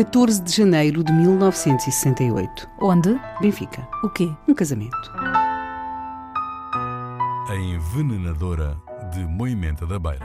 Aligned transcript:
14 0.00 0.42
de 0.42 0.56
janeiro 0.56 1.04
de 1.04 1.12
1968. 1.12 2.66
Onde? 2.80 3.20
Benfica. 3.38 3.86
O 4.02 4.08
quê? 4.08 4.32
Um 4.48 4.54
casamento. 4.54 4.96
A 7.50 7.54
envenenadora 7.54 8.78
de 9.12 9.20
Moimenta 9.26 9.86
da 9.86 9.98
Beira. 9.98 10.24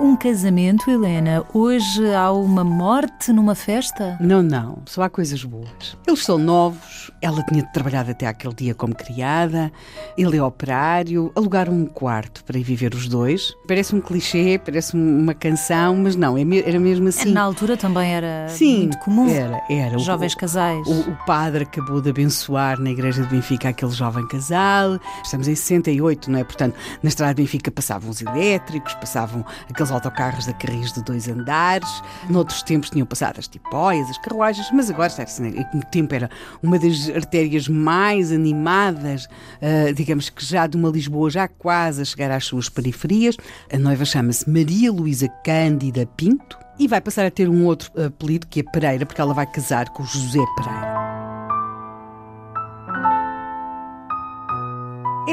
Um 0.00 0.16
casamento, 0.16 0.88
Helena. 0.88 1.44
Hoje 1.52 2.14
há 2.14 2.30
uma 2.30 2.62
morte 2.62 3.32
numa 3.32 3.56
festa? 3.56 4.16
Não, 4.20 4.44
não, 4.44 4.80
só 4.86 5.02
há 5.02 5.10
coisas 5.10 5.42
boas. 5.42 5.98
Eles 6.06 6.24
são 6.24 6.38
novos, 6.38 7.10
ela 7.22 7.42
tinha 7.44 7.62
trabalhado 7.72 8.10
até 8.10 8.26
aquele 8.26 8.54
dia 8.54 8.74
como 8.74 8.94
criada, 8.94 9.72
ele 10.18 10.36
é 10.36 10.42
operário, 10.42 11.30
alugaram 11.36 11.72
um 11.72 11.86
quarto 11.86 12.42
para 12.44 12.58
ir 12.58 12.64
viver 12.64 12.94
os 12.94 13.08
dois. 13.08 13.54
Parece 13.66 13.94
um 13.94 14.00
clichê, 14.00 14.60
parece 14.62 14.94
uma 14.94 15.32
canção, 15.32 15.96
mas 15.96 16.16
não, 16.16 16.36
é 16.36 16.42
era 16.66 16.78
mesmo 16.80 17.08
assim. 17.08 17.30
Na 17.32 17.42
altura 17.42 17.76
também 17.76 18.12
era 18.12 18.46
Sim, 18.48 18.78
muito 18.82 18.98
comum. 18.98 19.28
era, 19.28 19.62
era. 19.70 19.96
O- 19.96 20.00
Jovens 20.00 20.34
casais. 20.34 20.86
O, 20.86 21.10
o 21.10 21.16
padre 21.24 21.62
acabou 21.64 22.00
de 22.00 22.10
abençoar 22.10 22.78
na 22.80 22.90
igreja 22.90 23.22
de 23.22 23.28
Benfica 23.28 23.68
aquele 23.68 23.92
jovem 23.92 24.26
casal. 24.28 24.98
Estamos 25.24 25.46
em 25.46 25.54
68, 25.54 26.30
não 26.30 26.40
é? 26.40 26.44
Portanto, 26.44 26.74
na 27.02 27.08
estrada 27.08 27.34
de 27.34 27.42
Benfica 27.42 27.70
passavam 27.70 28.10
os 28.10 28.20
elétricos, 28.20 28.94
passavam 28.94 29.44
aqueles 29.70 29.92
autocarros 29.92 30.46
da 30.46 30.52
Carris 30.52 30.92
de 30.92 31.02
dois 31.04 31.28
andares. 31.28 31.88
Noutros 32.28 32.62
tempos 32.64 32.90
tinham 32.90 33.06
passado 33.06 33.38
as 33.38 33.46
tipóias, 33.46 34.10
as 34.10 34.18
carruagens, 34.18 34.68
mas 34.72 34.90
agora, 34.90 35.06
está 35.08 35.22
assim, 35.22 35.54
no 35.72 35.84
tempo 35.90 36.14
era 36.14 36.28
uma 36.62 36.78
das 36.78 37.11
artérias 37.14 37.68
mais 37.68 38.32
animadas, 38.32 39.28
ah, 39.60 39.92
digamos 39.92 40.30
que 40.30 40.44
já 40.44 40.66
de 40.66 40.76
uma 40.76 40.88
Lisboa 40.88 41.30
já 41.30 41.48
quase 41.48 42.02
a 42.02 42.04
chegar 42.04 42.30
às 42.30 42.44
suas 42.44 42.68
periferias. 42.68 43.36
A 43.72 43.78
noiva 43.78 44.04
chama-se 44.04 44.48
Maria 44.48 44.92
Luísa 44.92 45.28
Cândida 45.44 46.06
Pinto. 46.16 46.58
E 46.78 46.88
vai 46.88 47.00
passar 47.00 47.26
a 47.26 47.30
ter 47.30 47.48
um 47.48 47.64
outro 47.64 47.90
apelido 48.00 48.46
que 48.46 48.60
é 48.60 48.62
Pereira, 48.62 49.06
porque 49.06 49.20
ela 49.20 49.34
vai 49.34 49.46
casar 49.46 49.90
com 49.90 50.04
José 50.04 50.40
Pereira. 50.56 51.01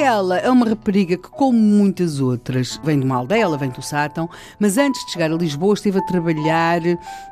Ela 0.01 0.37
é 0.37 0.49
uma 0.49 0.65
rapariga 0.69 1.17
que, 1.17 1.29
como 1.29 1.57
muitas 1.57 2.19
outras, 2.21 2.79
vem 2.83 2.99
de 2.99 3.05
uma 3.05 3.17
aldeia, 3.17 3.43
ela 3.43 3.57
vem 3.57 3.69
do 3.69 3.81
Sátão, 3.81 4.29
mas 4.59 4.77
antes 4.77 5.05
de 5.05 5.11
chegar 5.11 5.31
a 5.31 5.35
Lisboa 5.35 5.73
esteve 5.73 5.99
a 5.99 6.01
trabalhar 6.01 6.81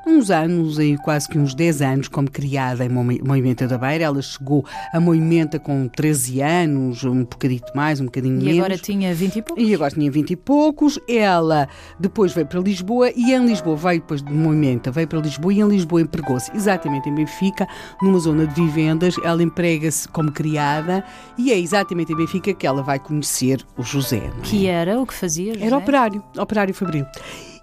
uns 0.05 0.29
anos, 0.29 0.77
aí 0.77 0.97
quase 0.97 1.27
que 1.29 1.39
uns 1.39 1.55
10 1.55 1.81
anos, 1.81 2.07
como 2.07 2.29
criada 2.29 2.83
em 2.85 2.89
Moime- 2.89 3.21
Moimenta 3.25 3.67
da 3.67 3.77
Beira. 3.77 4.03
Ela 4.03 4.21
chegou 4.21 4.65
a 4.93 4.99
Moimenta 4.99 5.57
com 5.59 5.87
13 5.87 6.41
anos, 6.41 7.03
um 7.03 7.21
bocadito 7.23 7.71
mais, 7.75 8.01
um 8.01 8.05
bocadinho 8.05 8.39
E 8.41 8.43
menos. 8.43 8.59
agora 8.59 8.77
tinha 8.77 9.13
20 9.13 9.35
e 9.37 9.41
pouco? 9.41 9.61
E 9.61 9.73
agora 9.73 9.91
tinha 9.91 10.11
20 10.11 10.31
e 10.31 10.35
poucos. 10.35 10.99
Ela 11.07 11.67
depois 11.99 12.33
veio 12.33 12.47
para 12.47 12.59
Lisboa 12.59 13.11
e 13.15 13.33
em 13.33 13.45
Lisboa 13.45 13.75
veio 13.77 14.02
depois 14.02 14.21
de 14.21 14.31
Moimenta, 14.33 14.92
veio 14.92 15.08
para 15.08 15.19
Lisboa 15.19 15.53
e 15.53 15.61
em 15.61 15.67
Lisboa 15.67 16.02
empregou-se 16.02 16.52
exatamente 16.55 17.08
em 17.09 17.15
Benfica, 17.15 17.67
numa 18.02 18.19
zona 18.19 18.45
de 18.45 18.53
vivendas. 18.61 19.15
Ela 19.23 19.42
emprega-se 19.42 20.08
como 20.09 20.31
criada 20.31 21.03
e 21.37 21.52
é 21.52 21.58
exatamente 21.58 22.11
em 22.11 22.15
Benfica 22.15 22.56
que 22.57 22.67
ela 22.67 22.81
vai 22.81 22.99
conhecer 22.99 23.65
o 23.77 23.83
José. 23.83 24.17
é? 24.17 24.41
Que 24.41 24.67
era 24.67 24.99
o 24.99 25.05
que 25.05 25.13
fazia? 25.13 25.53
José? 25.53 25.65
Era 25.65 25.77
operário, 25.77 26.23
operário 26.37 26.73
fabril. 26.73 27.05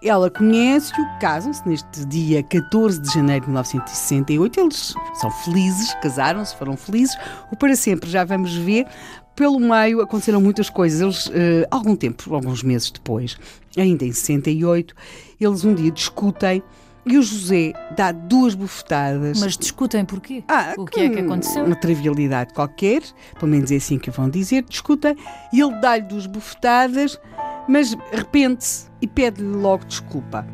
Ela 0.02 0.30
conhece-o, 0.30 1.18
casam-se 1.18 1.66
neste 1.66 2.04
dia 2.04 2.42
14 2.42 3.00
de 3.00 3.12
janeiro 3.12 3.42
de 3.42 3.48
1968. 3.48 4.60
Eles 4.60 4.94
são 5.14 5.30
felizes, 5.30 5.94
casaram-se, 6.02 6.54
foram 6.56 6.76
felizes. 6.76 7.16
O 7.50 7.56
para 7.56 7.74
sempre 7.74 8.10
já 8.10 8.22
vamos 8.22 8.54
ver. 8.54 8.86
Pelo 9.34 9.58
meio 9.58 10.00
aconteceram 10.02 10.40
muitas 10.40 10.68
coisas. 10.68 11.00
Eles, 11.00 11.30
eh, 11.34 11.66
algum 11.70 11.96
tempo, 11.96 12.34
alguns 12.34 12.62
meses 12.62 12.90
depois, 12.90 13.36
ainda 13.76 14.04
em 14.04 14.12
68, 14.12 14.94
eles 15.40 15.64
um 15.64 15.74
dia 15.74 15.90
discutem 15.90 16.62
e 17.06 17.18
o 17.18 17.22
José 17.22 17.72
dá 17.96 18.12
duas 18.12 18.54
bufetadas. 18.54 19.40
Mas 19.40 19.56
discutem 19.56 20.04
porquê? 20.04 20.42
Ah, 20.48 20.74
o 20.76 20.84
que 20.86 21.00
é 21.00 21.08
que 21.08 21.20
aconteceu? 21.20 21.64
Uma 21.64 21.76
trivialidade 21.76 22.54
qualquer, 22.54 23.02
pelo 23.38 23.50
menos 23.50 23.70
é 23.70 23.76
assim 23.76 23.98
que 23.98 24.10
vão 24.10 24.28
dizer, 24.30 24.64
discutem, 24.68 25.16
e 25.52 25.60
ele 25.60 25.74
dá-lhe 25.80 26.02
duas 26.02 26.26
bufetadas, 26.26 27.20
mas 27.68 27.96
arrepende-se 28.12 28.86
e 29.00 29.06
pede-lhe 29.06 29.48
logo 29.48 29.84
desculpa. 29.84 30.46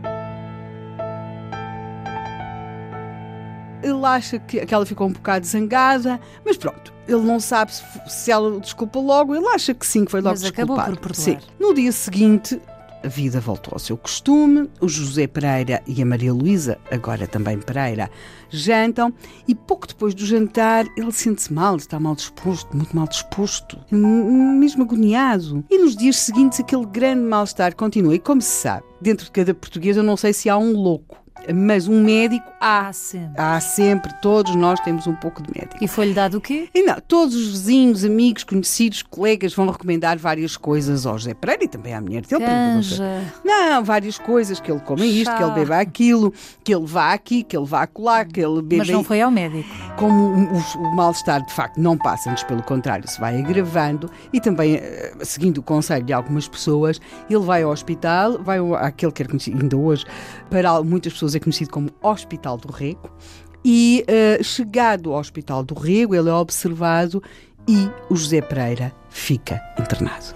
Ele 3.82 4.04
acha 4.04 4.38
que, 4.38 4.64
que 4.66 4.74
ela 4.74 4.84
ficou 4.84 5.06
um 5.08 5.12
bocado 5.12 5.46
zangada, 5.46 6.20
mas 6.44 6.56
pronto, 6.56 6.92
ele 7.08 7.22
não 7.22 7.40
sabe 7.40 7.74
se, 7.74 7.82
se 8.08 8.30
ela 8.30 8.60
desculpa 8.60 8.98
logo, 8.98 9.34
ele 9.34 9.46
acha 9.48 9.72
que 9.72 9.86
sim, 9.86 10.04
que 10.04 10.10
foi 10.10 10.20
logo 10.20 10.34
Mas 10.34 10.44
acabou 10.44 10.76
desculpado. 10.76 11.00
por 11.00 11.14
perdoar. 11.16 11.40
Sim. 11.40 11.46
No 11.58 11.72
dia 11.72 11.90
seguinte, 11.90 12.60
a 13.02 13.08
vida 13.08 13.40
voltou 13.40 13.72
ao 13.72 13.78
seu 13.78 13.96
costume, 13.96 14.68
o 14.80 14.88
José 14.88 15.26
Pereira 15.26 15.82
e 15.86 16.02
a 16.02 16.06
Maria 16.06 16.32
Luísa, 16.32 16.78
agora 16.90 17.26
também 17.26 17.58
Pereira, 17.58 18.10
jantam 18.50 19.12
e 19.46 19.54
pouco 19.54 19.86
depois 19.86 20.14
do 20.14 20.24
jantar 20.26 20.86
ele 20.96 21.12
sente-se 21.12 21.52
mal, 21.52 21.76
está 21.76 21.98
mal 21.98 22.14
disposto, 22.14 22.76
muito 22.76 22.94
mal 22.94 23.06
disposto, 23.06 23.78
mesmo 23.90 24.82
agoniado. 24.82 25.64
E 25.70 25.78
nos 25.78 25.96
dias 25.96 26.16
seguintes 26.16 26.60
aquele 26.60 26.86
grande 26.86 27.22
mal-estar 27.22 27.74
continua. 27.74 28.14
E 28.14 28.18
como 28.18 28.42
se 28.42 28.62
sabe, 28.62 28.84
dentro 29.00 29.24
de 29.26 29.30
cada 29.30 29.54
português 29.54 29.96
eu 29.96 30.02
não 30.02 30.16
sei 30.16 30.32
se 30.32 30.48
há 30.50 30.58
um 30.58 30.72
louco, 30.72 31.19
mas 31.54 31.88
um 31.88 32.02
médico 32.02 32.50
há. 32.60 32.92
Sempre. 32.92 33.34
Há 33.36 33.60
sempre, 33.60 34.12
todos 34.20 34.54
nós 34.54 34.78
temos 34.80 35.06
um 35.06 35.14
pouco 35.14 35.42
de 35.42 35.50
médico. 35.54 35.82
E 35.82 35.88
foi-lhe 35.88 36.12
dado 36.12 36.38
o 36.38 36.40
quê? 36.40 36.68
E 36.74 36.82
não, 36.82 36.96
todos 37.00 37.34
os 37.34 37.48
vizinhos, 37.48 38.04
amigos, 38.04 38.44
conhecidos, 38.44 39.02
colegas 39.02 39.54
vão 39.54 39.68
recomendar 39.70 40.18
várias 40.18 40.56
coisas 40.56 41.06
ao 41.06 41.18
José 41.18 41.34
Pereira 41.34 41.64
e 41.64 41.68
também 41.68 41.94
à 41.94 42.00
mulher 42.00 42.22
dele. 42.26 42.44
Canja. 42.44 43.04
Não, 43.44 43.82
várias 43.84 44.18
coisas, 44.18 44.60
que 44.60 44.70
ele 44.70 44.80
coma 44.80 45.04
isto, 45.04 45.34
que 45.36 45.42
ele 45.42 45.52
beba 45.52 45.78
aquilo, 45.78 46.32
que 46.64 46.74
ele 46.74 46.86
vá 46.86 47.12
aqui, 47.12 47.42
que 47.42 47.56
ele 47.56 47.66
vá 47.66 47.82
acolá, 47.82 48.24
que 48.24 48.40
ele 48.40 48.62
beba... 48.62 48.84
Mas 48.84 48.88
não 48.88 49.04
foi 49.04 49.20
ao 49.20 49.30
médico. 49.30 49.68
Como 49.96 50.34
o, 50.34 50.56
o- 50.56 50.96
mal-estar 50.96 51.44
de 51.44 51.52
facto 51.52 51.78
não 51.78 51.96
passa, 51.96 52.30
antes 52.30 52.42
pelo 52.44 52.62
contrário, 52.62 53.08
se 53.08 53.20
vai 53.20 53.38
agravando 53.40 54.10
e 54.32 54.40
também, 54.40 54.76
eh, 54.76 55.12
seguindo 55.22 55.58
o 55.58 55.62
conselho 55.62 56.04
de 56.04 56.12
algumas 56.12 56.48
pessoas, 56.48 57.00
ele 57.28 57.40
vai 57.44 57.62
ao 57.62 57.70
hospital, 57.70 58.42
vai 58.42 58.58
àquele 58.78 59.12
que 59.12 59.22
é 59.22 59.26
conhecido 59.26 59.60
ainda 59.62 59.76
hoje, 59.76 60.04
para 60.48 60.82
muitas 60.82 61.12
pessoas 61.12 61.29
é 61.34 61.40
conhecido 61.40 61.70
como 61.70 61.90
Hospital 62.02 62.56
do 62.56 62.72
Rego, 62.72 63.10
e 63.64 64.04
eh, 64.06 64.42
chegado 64.42 65.12
ao 65.12 65.20
Hospital 65.20 65.62
do 65.62 65.74
Rego, 65.74 66.14
ele 66.14 66.28
é 66.28 66.32
observado 66.32 67.22
e 67.68 67.90
o 68.08 68.16
José 68.16 68.40
Pereira 68.40 68.92
fica 69.10 69.60
internado. 69.78 70.34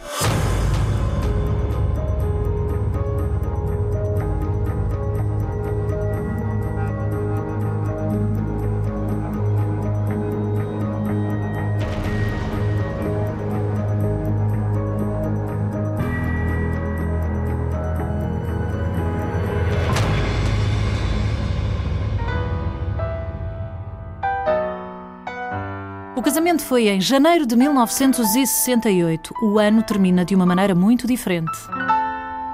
Foi 26.65 26.89
em 26.89 27.01
janeiro 27.01 27.47
de 27.47 27.55
1968. 27.55 29.35
O 29.43 29.59
ano 29.59 29.83
termina 29.83 30.25
de 30.25 30.35
uma 30.35 30.47
maneira 30.47 30.75
muito 30.75 31.07
diferente. 31.07 31.53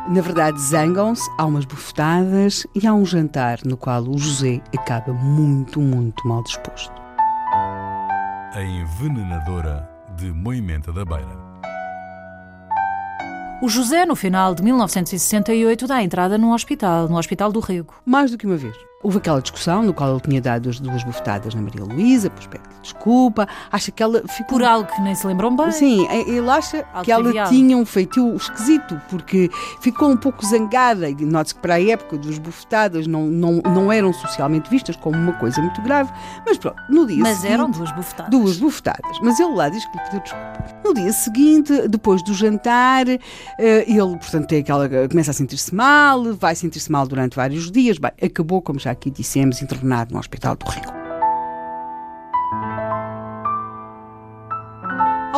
Na 0.08 0.20
verdade, 0.20 0.60
zangam-se, 0.60 1.30
há 1.38 1.46
umas 1.46 1.64
bufetadas 1.64 2.66
e 2.74 2.86
há 2.86 2.92
um 2.92 3.06
jantar 3.06 3.60
no 3.64 3.76
qual 3.76 4.02
o 4.02 4.18
José 4.18 4.60
acaba 4.76 5.12
muito, 5.12 5.80
muito 5.80 6.26
mal 6.26 6.42
disposto. 6.42 6.92
A 8.52 8.62
envenenadora 8.62 9.88
de 10.16 10.32
Moimenta 10.32 10.92
da 10.92 11.04
Beira. 11.04 11.38
O 13.62 13.68
José, 13.68 14.04
no 14.04 14.16
final 14.16 14.56
de 14.56 14.62
1968, 14.64 15.86
dá 15.86 16.02
entrada 16.02 16.36
num 16.36 16.52
hospital, 16.52 17.08
no 17.08 17.16
Hospital 17.16 17.52
do 17.52 17.60
Rego. 17.60 17.94
Mais 18.04 18.32
do 18.32 18.38
que 18.38 18.46
uma 18.46 18.56
vez. 18.56 18.89
Houve 19.02 19.16
aquela 19.16 19.40
discussão 19.40 19.82
no 19.82 19.94
qual 19.94 20.10
ele 20.10 20.20
tinha 20.20 20.42
dado 20.42 20.68
as 20.68 20.78
duas 20.78 21.02
bufetadas 21.02 21.54
na 21.54 21.62
Maria 21.62 21.82
Luísa, 21.82 22.28
depois 22.28 22.46
pede 22.46 22.70
desculpa, 22.82 23.48
acha 23.70 23.90
que 23.90 24.02
ela 24.02 24.22
ficou. 24.28 24.58
Por 24.58 24.64
algo 24.64 24.90
que 24.90 25.00
nem 25.00 25.14
se 25.14 25.26
lembram 25.26 25.54
bem. 25.54 25.70
Sim, 25.70 26.06
ele 26.08 26.48
acha 26.48 26.84
Algo 26.92 27.04
que 27.04 27.12
ela 27.12 27.48
tinha 27.48 27.76
um 27.76 27.84
feitio 27.84 28.34
esquisito, 28.34 29.00
porque 29.08 29.50
ficou 29.80 30.10
um 30.10 30.16
pouco 30.16 30.44
zangada. 30.44 31.08
E 31.08 31.14
note-se 31.24 31.54
que 31.54 31.60
para 31.60 31.74
a 31.74 31.82
época 31.82 32.18
duas 32.18 32.38
bufetadas 32.38 33.06
não, 33.06 33.26
não, 33.26 33.60
não 33.62 33.92
eram 33.92 34.12
socialmente 34.12 34.68
vistas 34.68 34.96
como 34.96 35.16
uma 35.16 35.32
coisa 35.34 35.60
muito 35.60 35.80
grave, 35.82 36.10
mas 36.46 36.58
pronto, 36.58 36.76
no 36.88 37.06
dia 37.06 37.22
Mas 37.22 37.38
seguinte. 37.38 37.52
eram 37.52 37.70
duas 37.70 37.92
bufetadas. 37.92 38.30
Duas 38.30 38.56
bufetadas, 38.58 39.18
mas 39.22 39.38
ele 39.38 39.54
lá 39.54 39.68
diz 39.68 39.84
que 39.86 39.96
lhe 39.96 40.04
pediu 40.04 40.20
desculpa. 40.20 40.80
No 40.84 40.94
dia 40.94 41.12
seguinte, 41.12 41.88
depois 41.88 42.22
do 42.22 42.34
jantar, 42.34 43.06
eh, 43.08 43.20
ele, 43.58 44.16
portanto, 44.18 44.46
tem 44.46 44.60
aquela, 44.60 44.88
começa 45.08 45.30
a 45.30 45.34
sentir-se 45.34 45.74
mal, 45.74 46.34
vai 46.34 46.54
sentir-se 46.54 46.90
mal 46.90 47.06
durante 47.06 47.36
vários 47.36 47.70
dias. 47.70 47.98
Bem, 47.98 48.10
acabou, 48.22 48.62
como 48.62 48.78
já 48.78 48.89
aqui 48.90 49.10
dissemos, 49.10 49.62
internado 49.62 50.12
no 50.12 50.20
Hospital 50.20 50.56
do 50.56 50.66
Rio. 50.66 50.99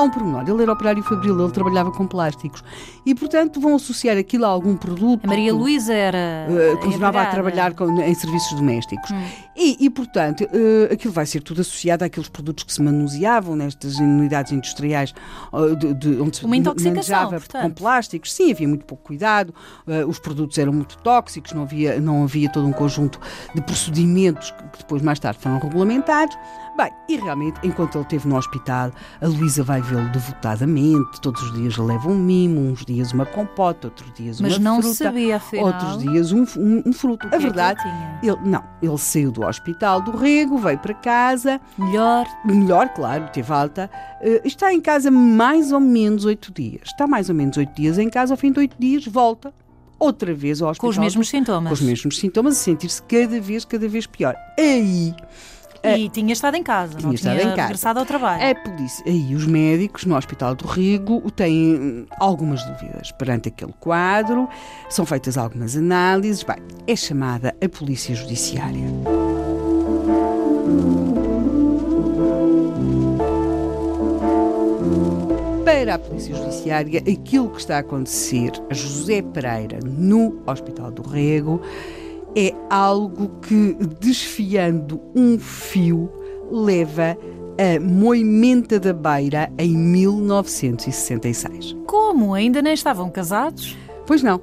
Há 0.03 0.05
um 0.05 0.11
pormenor, 0.11 0.43
ele 0.49 0.63
era 0.63 0.73
operário 0.73 1.03
fabril, 1.05 1.41
ele 1.41 1.53
trabalhava 1.53 1.93
com 1.93 2.07
plásticos 2.07 2.63
e, 3.07 3.15
portanto, 3.15 3.61
vão 3.61 3.77
associar 3.77 4.17
aquilo 4.19 4.45
a 4.45 4.49
algum 4.49 4.77
produto. 4.77 5.25
A 5.25 5.29
Maria 5.29 5.55
Luísa 5.55 5.93
era. 5.95 6.49
Uh, 6.51 6.77
continuava 6.79 7.23
a 7.23 7.27
trabalhar 7.27 7.73
com- 7.75 8.01
em 8.01 8.15
serviços 8.15 8.53
domésticos. 8.55 9.11
Hum. 9.13 9.23
E, 9.57 9.85
e, 9.85 9.91
portanto, 9.91 10.43
uh, 10.45 10.93
aquilo 10.93 11.13
vai 11.13 11.25
ser 11.27 11.41
tudo 11.41 11.61
associado 11.61 12.05
àqueles 12.05 12.29
produtos 12.29 12.65
que 12.65 12.73
se 12.73 12.83
manuseavam 12.83 13.55
nestas 13.55 13.97
unidades 13.99 14.51
industriais 14.51 15.15
uh, 15.53 15.77
de, 15.77 15.95
de- 15.95 16.21
onde 16.21 16.37
se 16.39 16.45
Uma 16.45 16.57
intoxicação, 16.57 16.91
manejava 17.17 17.31
portanto. 17.39 17.63
com 17.63 17.71
plásticos. 17.71 18.33
Sim, 18.33 18.51
havia 18.53 18.67
muito 18.67 18.85
pouco 18.85 19.05
cuidado, 19.05 19.55
uh, 19.87 20.09
os 20.09 20.19
produtos 20.19 20.59
eram 20.59 20.73
muito 20.73 20.97
tóxicos, 20.99 21.53
não 21.53 21.63
havia, 21.63 22.01
não 22.01 22.25
havia 22.25 22.51
todo 22.51 22.67
um 22.67 22.73
conjunto 22.73 23.21
de 23.55 23.61
procedimentos 23.63 24.51
que 24.73 24.79
depois, 24.79 25.01
mais 25.03 25.19
tarde, 25.21 25.39
foram 25.41 25.59
regulamentados. 25.59 26.37
Bem, 26.75 26.91
e 27.07 27.17
realmente, 27.17 27.61
enquanto 27.63 27.97
ele 27.97 28.03
esteve 28.05 28.27
no 28.27 28.37
hospital, 28.37 28.91
a 29.21 29.27
Luísa 29.27 29.63
vai 29.63 29.83
vê-lo 29.83 30.09
devotadamente, 30.11 31.21
todos 31.21 31.43
os 31.43 31.53
dias 31.53 31.77
leva 31.77 32.09
um 32.09 32.17
mimo, 32.17 32.61
uns 32.61 32.83
dias 32.85 33.13
uma 33.13 33.27
compota, 33.27 33.89
outros 33.89 34.11
dias 34.15 34.41
Mas 34.41 34.57
uma 34.57 34.65
não 34.71 34.81
fruta 34.81 34.95
sabia, 34.97 35.37
afinal. 35.37 35.67
outros 35.67 35.99
dias 35.99 36.33
um, 36.33 36.45
um- 36.57 36.83
um 36.87 36.93
fruto. 36.95 37.29
a 37.31 37.37
é 37.37 37.39
verdade, 37.39 37.79
ele 37.83 37.91
tinha. 37.93 38.21
ele, 38.23 38.49
não, 38.51 38.65
ele 38.81 38.99
saiu 38.99 39.31
do 39.31 39.45
hospital 39.45 40.01
do 40.01 40.17
Rego, 40.17 40.57
veio 40.57 40.79
para 40.79 40.95
casa, 40.95 41.61
Melhor. 41.77 42.27
melhor, 42.45 42.89
claro, 42.89 43.29
teve 43.33 43.53
alta, 43.53 43.91
eh, 44.23 44.41
está 44.45 44.73
em 44.73 44.81
casa 44.81 45.11
mais 45.11 45.73
ou 45.73 45.81
menos 45.81 46.25
oito 46.25 46.51
dias. 46.53 46.83
Está 46.87 47.07
mais 47.07 47.29
ou 47.29 47.35
menos 47.35 47.57
oito 47.59 47.75
dias 47.75 47.99
em 47.99 48.09
casa, 48.09 48.33
ao 48.33 48.39
fim 48.39 48.51
de 48.51 48.59
oito 48.61 48.77
dias 48.79 49.05
volta 49.07 49.53
outra 49.99 50.33
vez 50.35 50.61
ao 50.63 50.71
hospital. 50.71 50.89
Com 50.89 50.91
os 50.91 50.99
mesmos 50.99 51.29
sintomas. 51.29 51.69
Com 51.69 51.75
os 51.75 51.81
mesmos 51.83 52.19
sintomas, 52.19 52.55
a 52.55 52.61
sentir-se 52.61 53.03
cada 53.03 53.41
vez, 53.41 53.65
cada 53.65 53.87
vez 53.89 54.07
pior. 54.07 54.35
Aí 54.59 55.15
E 55.84 56.08
tinha 56.08 56.32
estado 56.32 56.56
em 56.56 56.62
casa. 56.62 56.94
Tinha 56.94 57.06
não 57.06 57.14
estado 57.14 57.38
tinha 57.38 57.44
em 57.44 57.50
casa. 57.50 57.62
regressado 57.62 57.99
ao 57.99 58.06
trabalho. 58.06 58.43
É 58.43 58.55
por 58.55 58.73
isso. 58.81 59.02
Aí 59.06 59.34
os 59.34 59.46
médicos 59.46 60.05
no 60.05 60.17
Hospital 60.17 60.55
do 60.55 60.67
Rigo 60.67 61.31
têm 61.32 61.75
hum, 61.75 62.06
algumas 62.20 62.62
dúvidas 62.64 63.11
perante 63.12 63.49
aquele 63.49 63.75
quadro, 63.81 64.49
são 64.88 65.05
feitas 65.05 65.37
algumas 65.37 65.76
análises. 65.76 66.43
Bem, 66.44 66.56
é 66.87 66.94
chamada 66.94 67.55
a 67.62 67.69
Polícia 67.69 68.14
Judiciária. 68.14 68.87
Para 75.64 75.94
a 75.94 75.99
Polícia 75.99 76.34
Judiciária, 76.34 77.00
aquilo 77.00 77.50
que 77.50 77.61
está 77.61 77.76
a 77.76 77.81
acontecer 77.81 78.52
a 78.70 78.75
José 78.75 79.20
Pereira 79.23 79.81
no 79.84 80.40
Hospital 80.46 80.93
do 80.93 81.02
Rego 81.02 81.61
é 82.34 82.55
algo 82.70 83.29
que, 83.40 83.76
desfiando 84.00 84.99
um 85.14 85.38
fio, 85.38 86.11
leva 86.50 87.17
a 87.58 87.79
Moimenta 87.81 88.81
da 88.81 88.93
Beira 88.93 89.50
em 89.58 89.76
1966. 89.76 91.76
Como? 91.87 92.34
Ainda 92.34 92.62
nem 92.62 92.75
estavam 92.75 93.11
casados? 93.11 93.76
Pois 94.06 94.23
não. 94.23 94.40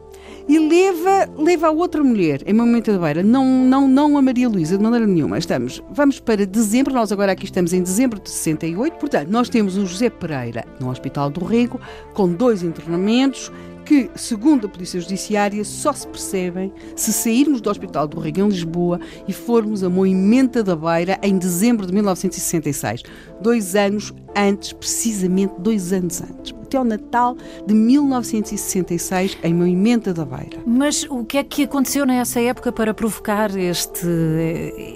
E 0.47 0.57
leva, 0.57 1.29
leva 1.37 1.67
a 1.67 1.71
outra 1.71 2.03
mulher 2.03 2.41
em 2.45 2.53
Moimenta 2.53 2.91
da 2.91 2.97
Beira, 2.97 3.21
não, 3.21 3.45
não, 3.45 3.87
não 3.87 4.17
a 4.17 4.21
Maria 4.21 4.49
Luísa, 4.49 4.77
de 4.77 4.83
maneira 4.83 5.05
nenhuma. 5.05 5.37
Estamos, 5.37 5.83
vamos 5.91 6.19
para 6.19 6.43
dezembro, 6.43 6.91
nós 6.91 7.11
agora 7.11 7.33
aqui 7.33 7.45
estamos 7.45 7.71
em 7.71 7.83
dezembro 7.83 8.19
de 8.19 8.31
68, 8.31 8.95
portanto, 8.95 9.29
nós 9.29 9.47
temos 9.47 9.77
o 9.77 9.85
José 9.85 10.09
Pereira 10.09 10.65
no 10.79 10.89
Hospital 10.89 11.29
do 11.29 11.45
Rego, 11.45 11.79
com 12.15 12.33
dois 12.33 12.63
internamentos 12.63 13.51
que, 13.89 14.07
segundo 14.13 14.67
a 14.67 14.69
Polícia 14.69 15.01
Judiciária, 15.01 15.65
só 15.65 15.91
se 15.91 16.07
percebem 16.07 16.71
se 16.95 17.11
sairmos 17.11 17.59
do 17.59 17.71
Hospital 17.71 18.07
do 18.07 18.19
Rego 18.19 18.41
em 18.41 18.47
Lisboa 18.47 18.99
e 19.27 19.33
formos 19.33 19.83
a 19.83 19.89
Moimenta 19.89 20.63
da 20.63 20.75
Beira 20.75 21.17
em 21.23 21.39
dezembro 21.39 21.87
de 21.87 21.93
1966. 21.93 23.01
Dois 23.41 23.75
anos 23.75 24.13
antes, 24.35 24.73
precisamente 24.73 25.55
dois 25.57 25.91
anos 25.91 26.21
antes. 26.21 26.53
Até 26.61 26.77
ao 26.77 26.83
Natal 26.83 27.35
de 27.65 27.73
1966, 27.73 29.39
em 29.41 29.55
Moimenta 29.55 30.13
da 30.13 30.23
Beira. 30.23 30.59
Mas 30.67 31.03
o 31.09 31.25
que 31.25 31.39
é 31.39 31.43
que 31.43 31.63
aconteceu 31.63 32.05
nessa 32.05 32.39
época 32.39 32.71
para 32.71 32.93
provocar 32.93 33.57
este, 33.57 34.05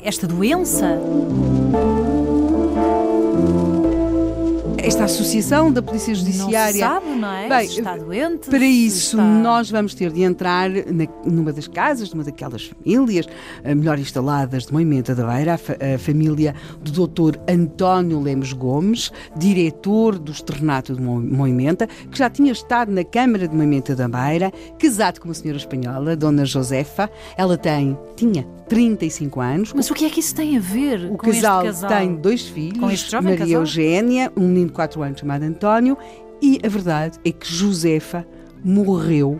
esta 0.03 0.27
doença? 0.27 0.99
Esta 4.83 5.06
associação 5.06 5.71
da 5.71 5.81
Polícia 5.81 6.13
Judiciária. 6.13 6.85
Não 6.88 7.00
se 7.00 7.01
sabe, 7.06 7.15
não 7.19 7.31
é? 7.33 7.47
Bem, 7.47 7.68
se 7.69 7.80
está 7.80 7.95
doente. 7.95 8.50
Para 8.50 8.65
isso, 8.65 9.15
está- 9.18 9.24
nós 9.24 9.71
vamos 9.71 9.94
ter 9.94 10.12
de 10.12 10.24
entrar 10.24 10.69
na- 10.69 11.07
numa 11.25 11.53
das 11.53 11.69
casas, 11.69 12.12
numa 12.12 12.24
daquelas 12.25 12.65
famílias 12.65 13.25
eh, 13.63 13.74
melhor 13.74 13.97
instaladas 13.97 14.65
de 14.65 14.74
Moimenta 14.74 15.15
da 15.15 15.25
Beira, 15.25 15.53
a, 15.53 15.95
a 15.95 15.97
família 15.97 16.53
do 16.81 17.07
Dr. 17.07 17.38
António 17.50 18.19
Lemos 18.19 18.51
Gomes, 18.51 19.09
diretor 19.38 20.19
do 20.19 20.33
Externato 20.33 20.94
de 20.95 21.01
Mo- 21.01 21.21
Moimenta, 21.21 21.88
que 21.88 22.18
já 22.18 22.29
tinha 22.29 22.51
estado 22.51 22.91
na 22.91 23.06
Câmara 23.06 23.47
de 23.47 23.56
Moimenta 23.56 23.95
da 23.95 24.07
Beira, 24.09 24.51
casado 24.77 25.19
com 25.21 25.29
uma 25.29 25.33
senhora 25.33 25.57
espanhola, 25.57 26.13
Dona 26.18 26.44
Josefa. 26.45 27.09
Ela 27.38 27.57
tem, 27.57 27.97
tinha 28.18 28.44
35 28.68 29.39
anos. 29.39 29.71
Mas 29.74 29.89
o 29.89 29.94
que 29.94 30.03
é 30.06 30.09
que 30.09 30.19
isso 30.19 30.36
tem 30.36 30.57
a 30.57 30.59
ver 30.59 31.06
O 31.09 31.18
com 31.18 31.31
casal, 31.31 31.65
este 31.65 31.81
casal? 31.81 32.00
tem 32.00 32.15
dois 32.15 32.41
filhos, 32.41 33.13
Maria 33.13 33.38
casal? 33.38 33.53
Eugénia, 33.62 34.31
um 34.36 34.47
menino 34.47 34.72
4 34.73 35.01
anos 35.01 35.19
chamado 35.19 35.43
António, 35.43 35.97
e 36.41 36.59
a 36.65 36.67
verdade 36.67 37.17
é 37.23 37.31
que 37.31 37.47
Josefa 37.47 38.27
morreu 38.65 39.39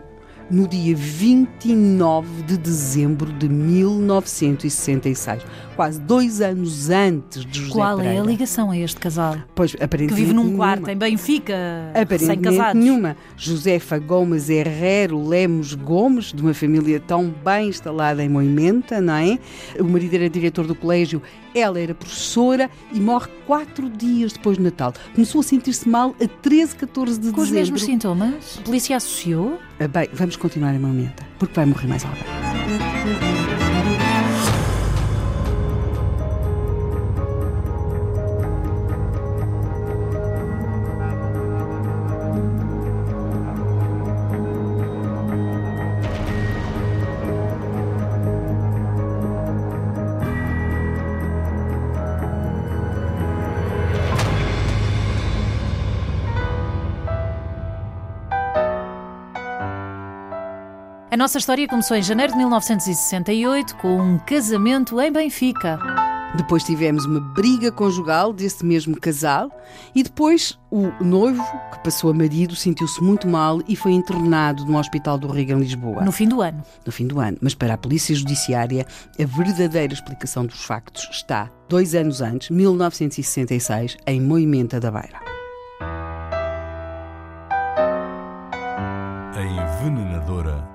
no 0.50 0.68
dia 0.68 0.94
29 0.94 2.42
de 2.42 2.58
dezembro 2.58 3.32
de 3.32 3.48
1966, 3.48 5.42
quase 5.74 5.98
dois 6.00 6.40
anos 6.40 6.90
antes 6.90 7.44
de 7.46 7.60
José 7.60 7.72
Qual 7.72 7.98
é 7.98 8.02
Pereira. 8.02 8.22
a 8.22 8.26
ligação 8.26 8.70
a 8.70 8.76
este 8.78 9.00
casal? 9.00 9.36
Pois, 9.54 9.74
Que 9.74 9.82
aparentemente 9.82 10.20
vive 10.22 10.34
num 10.34 10.44
nenhuma. 10.44 10.64
quarto 10.64 10.90
em 10.90 10.96
Benfica, 10.96 11.54
sem 12.18 12.38
casados. 12.40 12.82
nenhuma. 12.82 13.16
Josefa 13.36 13.98
Gomes 13.98 14.48
Herrero 14.50 15.26
Lemos 15.26 15.74
Gomes, 15.74 16.26
de 16.32 16.42
uma 16.42 16.52
família 16.54 17.00
tão 17.00 17.32
bem 17.44 17.68
instalada 17.68 18.22
em 18.22 18.28
Moimenta, 18.28 19.00
não 19.00 19.14
é? 19.14 19.38
O 19.80 19.84
marido 19.84 20.14
era 20.14 20.28
diretor 20.28 20.66
do 20.66 20.74
colégio, 20.74 21.22
ela 21.54 21.78
era 21.80 21.94
professora 21.94 22.70
e 22.92 22.98
morre 23.00 23.28
quatro 23.46 23.88
dias 23.88 24.32
depois 24.32 24.56
do 24.58 24.64
Natal. 24.64 24.92
Começou 25.14 25.40
a 25.40 25.44
sentir-se 25.44 25.88
mal 25.88 26.14
a 26.22 26.26
13, 26.42 26.76
14 26.76 27.18
de 27.20 27.30
Com 27.30 27.40
os 27.40 27.48
dezembro. 27.48 27.54
mesmos 27.60 27.82
sintomas? 27.82 28.58
A 28.58 28.62
polícia 28.62 28.96
associou? 28.96 29.58
Ah, 29.78 29.88
Bem, 29.88 30.08
vamos 30.12 30.36
continuar 30.36 30.74
em 30.74 30.78
Moimenta, 30.78 31.24
porque 31.38 31.54
vai 31.54 31.66
morrer 31.66 31.86
mais 31.86 32.04
alguém. 32.04 33.33
A 61.14 61.16
nossa 61.16 61.38
história 61.38 61.68
começou 61.68 61.96
em 61.96 62.02
janeiro 62.02 62.32
de 62.32 62.38
1968 62.38 63.76
com 63.76 63.98
um 63.98 64.18
casamento 64.18 65.00
em 65.00 65.12
Benfica. 65.12 65.78
Depois 66.36 66.64
tivemos 66.64 67.04
uma 67.04 67.20
briga 67.20 67.70
conjugal 67.70 68.32
desse 68.32 68.66
mesmo 68.66 68.98
casal 68.98 69.48
e 69.94 70.02
depois 70.02 70.58
o 70.72 70.90
noivo, 71.00 71.40
que 71.70 71.84
passou 71.84 72.10
a 72.10 72.12
marido, 72.12 72.56
sentiu-se 72.56 73.00
muito 73.00 73.28
mal 73.28 73.60
e 73.68 73.76
foi 73.76 73.92
internado 73.92 74.64
no 74.64 74.76
Hospital 74.76 75.16
do 75.16 75.28
Rio 75.28 75.56
em 75.56 75.60
Lisboa. 75.60 76.02
No 76.02 76.10
fim 76.10 76.26
do 76.26 76.42
ano. 76.42 76.64
no 76.84 76.90
fim 76.90 77.06
do 77.06 77.20
ano. 77.20 77.38
Mas 77.40 77.54
para 77.54 77.74
a 77.74 77.78
Polícia 77.78 78.12
Judiciária, 78.12 78.84
a 79.16 79.24
verdadeira 79.24 79.94
explicação 79.94 80.44
dos 80.44 80.64
factos 80.64 81.08
está 81.12 81.48
dois 81.68 81.94
anos 81.94 82.22
antes, 82.22 82.50
1966, 82.50 83.98
em 84.04 84.20
Moimenta 84.20 84.80
da 84.80 84.90
Beira. 84.90 85.20
A 89.36 89.42
envenenadora 89.42 90.73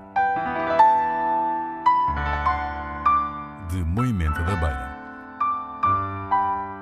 de 3.69 3.83
Moimenta 3.83 4.41
da 4.43 4.55
Beira. 4.55 4.88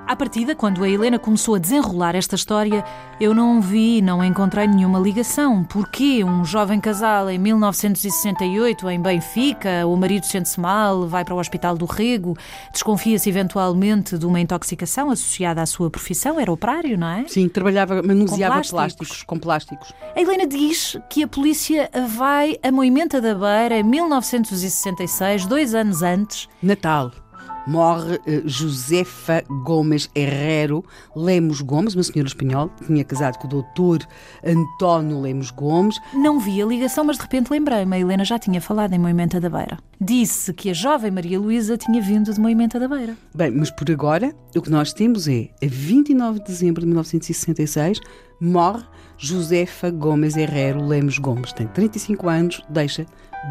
À 0.08 0.16
partida, 0.16 0.54
quando 0.54 0.82
a 0.82 0.88
Helena 0.88 1.18
começou 1.18 1.54
a 1.54 1.58
desenrolar 1.58 2.16
esta 2.16 2.34
história, 2.34 2.82
eu 3.20 3.34
não 3.34 3.60
vi, 3.60 4.00
não 4.00 4.24
encontrei 4.24 4.66
nenhuma 4.66 4.98
ligação. 4.98 5.62
Porquê 5.62 6.24
um 6.24 6.46
jovem 6.46 6.80
casal 6.80 7.28
em 7.28 7.36
1968 7.36 8.88
em 8.88 9.02
Benfica, 9.02 9.86
o 9.86 9.94
marido 9.98 10.24
sente-se 10.24 10.58
mal, 10.58 11.06
vai 11.06 11.26
para 11.26 11.34
o 11.34 11.38
Hospital 11.38 11.76
do 11.76 11.84
Rego, 11.84 12.34
desconfia-se 12.72 13.28
eventualmente 13.28 14.16
de 14.16 14.24
uma 14.24 14.40
intoxicação 14.40 15.10
associada 15.10 15.60
à 15.60 15.66
sua 15.66 15.90
profissão, 15.90 16.40
era 16.40 16.50
operário, 16.50 16.96
não 16.96 17.08
é? 17.08 17.24
Sim, 17.28 17.46
trabalhava, 17.46 18.02
manuseava 18.02 18.54
plásticos. 18.54 18.70
plásticos, 18.70 19.22
com 19.24 19.38
plásticos. 19.38 19.92
A 20.16 20.18
Helena 20.18 20.46
diz 20.46 20.96
que 21.10 21.22
a 21.22 21.28
polícia 21.28 21.90
vai 22.08 22.56
a 22.62 22.72
Moimenta 22.72 23.20
da 23.20 23.34
Beira 23.34 23.78
em 23.78 23.82
1966, 23.82 25.44
dois 25.44 25.74
anos 25.74 26.00
antes. 26.02 26.48
Natal. 26.62 27.12
Morre 27.68 28.18
eh, 28.26 28.40
Josefa 28.46 29.44
Gomes 29.62 30.08
Herrero 30.14 30.82
Lemos 31.14 31.60
Gomes, 31.60 31.94
uma 31.94 32.02
senhora 32.02 32.26
espanhola, 32.26 32.70
que 32.78 32.86
tinha 32.86 33.04
casado 33.04 33.36
com 33.38 33.46
o 33.46 33.50
doutor 33.50 33.98
António 34.42 35.20
Lemos 35.20 35.50
Gomes. 35.50 36.00
Não 36.14 36.40
vi 36.40 36.62
a 36.62 36.66
ligação, 36.66 37.04
mas 37.04 37.16
de 37.16 37.22
repente 37.24 37.50
lembrei-me. 37.50 37.94
A 37.94 38.00
Helena 38.00 38.24
já 38.24 38.38
tinha 38.38 38.58
falado 38.58 38.94
em 38.94 38.98
Moimenta 38.98 39.38
da 39.38 39.50
Beira. 39.50 39.78
Disse 40.00 40.54
que 40.54 40.70
a 40.70 40.72
jovem 40.72 41.10
Maria 41.10 41.38
Luísa 41.38 41.76
tinha 41.76 42.00
vindo 42.00 42.32
de 42.32 42.40
Moimenta 42.40 42.80
da 42.80 42.88
Beira. 42.88 43.14
Bem, 43.34 43.50
mas 43.50 43.70
por 43.70 43.90
agora, 43.90 44.34
o 44.56 44.62
que 44.62 44.70
nós 44.70 44.94
temos 44.94 45.28
é, 45.28 45.50
a 45.62 45.66
29 45.66 46.38
de 46.38 46.46
dezembro 46.46 46.80
de 46.80 46.86
1966, 46.86 48.00
morre 48.40 48.84
Josefa 49.18 49.90
Gomes 49.90 50.36
Herrero 50.36 50.86
Lemos 50.86 51.18
Gomes. 51.18 51.52
Tem 51.52 51.66
35 51.66 52.28
anos, 52.30 52.62
deixa 52.70 53.04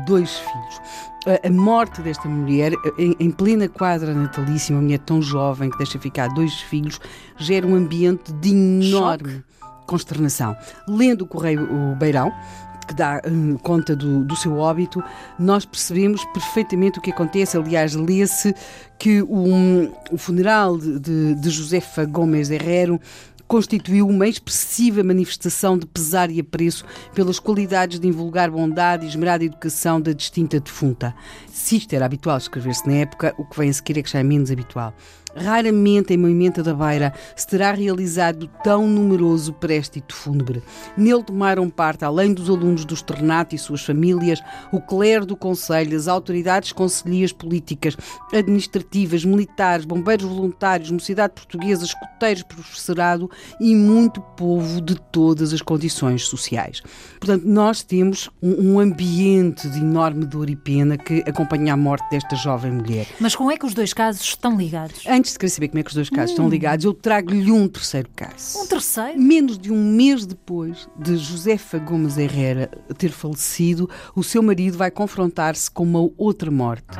dois 0.05 0.37
filhos. 0.37 0.81
A- 1.25 1.49
morte 1.49 2.01
desta 2.01 2.27
mulher, 2.27 2.73
em, 2.97 3.31
plena 3.31 3.67
quadra 3.67 4.13
natalícia, 4.13 4.73
uma 4.75 4.81
mulher 4.81 4.99
tão 4.99 5.21
jovem 5.21 5.69
que 5.69 5.77
deixa 5.77 5.99
ficar 5.99 6.27
dois 6.29 6.53
filhos, 6.61 6.99
gera 7.37 7.67
um 7.67 7.75
ambiente 7.75 8.31
de 8.33 8.49
enorme 8.49 9.43
consternação. 9.85 10.55
Lendo 10.87 11.23
o 11.23 11.27
Correio 11.27 11.63
o 11.63 11.95
Beirão, 11.95 12.31
que 12.87 12.93
dá 12.93 13.21
hum, 13.27 13.57
conta 13.57 13.95
do, 13.95 14.23
do 14.23 14.35
seu 14.35 14.57
óbito, 14.57 15.03
nós 15.37 15.65
percebemos 15.65 16.23
perfeitamente 16.25 16.99
o 16.99 17.01
que 17.01 17.11
acontece. 17.11 17.57
Aliás, 17.57 17.93
lê-se 17.93 18.55
que 18.97 19.21
o, 19.21 19.91
o 20.09 20.17
funeral 20.17 20.77
de, 20.77 20.97
de, 20.99 21.35
de 21.35 21.49
Josefa 21.49 22.05
Gomes 22.05 22.49
Herrero 22.49 22.99
constituiu 23.47 24.07
uma 24.07 24.27
expressiva 24.27 25.03
manifestação 25.03 25.77
de 25.77 25.85
pesar 25.85 26.29
e 26.29 26.39
apreço 26.39 26.85
pelas 27.13 27.39
qualidades 27.39 27.99
de 27.99 28.07
invulgar 28.07 28.51
bondade 28.51 29.05
e 29.05 29.09
esmerada 29.09 29.43
educação 29.43 30.01
da 30.01 30.11
distinta 30.11 30.59
defunta. 30.59 31.15
Se 31.51 31.77
isto 31.77 31.93
era 31.93 32.05
habitual 32.05 32.37
escrever-se 32.37 32.85
na 32.87 32.95
época, 32.95 33.33
o 33.37 33.45
que 33.45 33.57
vem 33.57 33.69
a 33.69 33.73
seguir 33.73 33.99
é 33.99 34.03
que 34.03 34.09
já 34.09 34.19
é 34.19 34.23
menos 34.23 34.51
habitual. 34.51 34.93
Raramente 35.37 36.13
em 36.13 36.17
Moimenta 36.17 36.63
da 36.63 36.73
Beira 36.73 37.13
se 37.35 37.47
terá 37.47 37.71
realizado 37.71 38.49
tão 38.63 38.87
numeroso 38.87 39.53
préstito 39.53 40.15
fúnebre. 40.15 40.63
Nele 40.97 41.23
tomaram 41.23 41.69
parte, 41.69 42.03
além 42.03 42.33
dos 42.33 42.49
alunos 42.49 42.85
do 42.85 42.93
externato 42.93 43.55
e 43.55 43.57
suas 43.57 43.83
famílias, 43.83 44.41
o 44.71 44.81
clero 44.81 45.25
do 45.25 45.35
Conselho, 45.35 45.95
as 45.95 46.07
autoridades 46.07 46.71
conselhias 46.71 47.31
políticas, 47.31 47.95
administrativas, 48.33 49.23
militares, 49.23 49.85
bombeiros 49.85 50.25
voluntários, 50.25 50.91
mocidade 50.91 51.33
portuguesa, 51.33 51.85
escuteiros, 51.85 52.43
professorado 52.43 53.29
e 53.59 53.75
muito 53.75 54.21
povo 54.21 54.81
de 54.81 54.95
todas 54.95 55.53
as 55.53 55.61
condições 55.61 56.27
sociais. 56.27 56.81
Portanto, 57.19 57.43
nós 57.45 57.83
temos 57.83 58.29
um, 58.41 58.73
um 58.73 58.79
ambiente 58.79 59.69
de 59.69 59.79
enorme 59.79 60.25
dor 60.25 60.49
e 60.49 60.55
pena 60.55 60.97
que 60.97 61.23
acompanha 61.27 61.73
a 61.73 61.77
morte 61.77 62.09
desta 62.09 62.35
jovem 62.35 62.71
mulher. 62.71 63.07
Mas 63.19 63.35
como 63.35 63.51
é 63.51 63.57
que 63.57 63.65
os 63.65 63.73
dois 63.73 63.93
casos 63.93 64.21
estão 64.21 64.57
ligados? 64.57 65.03
Antes 65.07 65.26
de 65.33 65.39
querer 65.39 65.49
saber 65.49 65.67
como 65.69 65.79
é 65.79 65.83
que 65.83 65.89
os 65.89 65.95
dois 65.95 66.09
casos 66.09 66.31
estão 66.31 66.49
ligados, 66.49 66.85
eu 66.85 66.93
trago-lhe 66.93 67.51
um 67.51 67.67
terceiro 67.67 68.09
caso. 68.15 68.59
Um 68.59 68.67
terceiro? 68.67 69.19
Menos 69.19 69.57
de 69.57 69.71
um 69.71 69.95
mês 69.95 70.25
depois 70.25 70.87
de 70.97 71.17
Josefa 71.17 71.79
Gomes 71.79 72.17
Herrera 72.17 72.69
ter 72.97 73.09
falecido, 73.09 73.89
o 74.15 74.23
seu 74.23 74.41
marido 74.41 74.77
vai 74.77 74.91
confrontar-se 74.91 75.69
com 75.69 75.83
uma 75.83 76.09
outra 76.17 76.51
morte. 76.51 76.97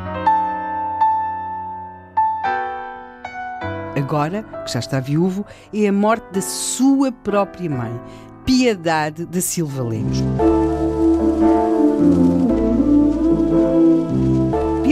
Agora, 3.96 4.44
que 4.64 4.72
já 4.72 4.80
está 4.80 5.00
viúvo, 5.00 5.46
é 5.74 5.88
a 5.88 5.92
morte 5.92 6.32
da 6.32 6.42
sua 6.42 7.12
própria 7.12 7.70
mãe, 7.70 8.00
Piedade 8.46 9.26
da 9.26 9.42
Silva 9.42 9.84
Lemos. 9.84 10.20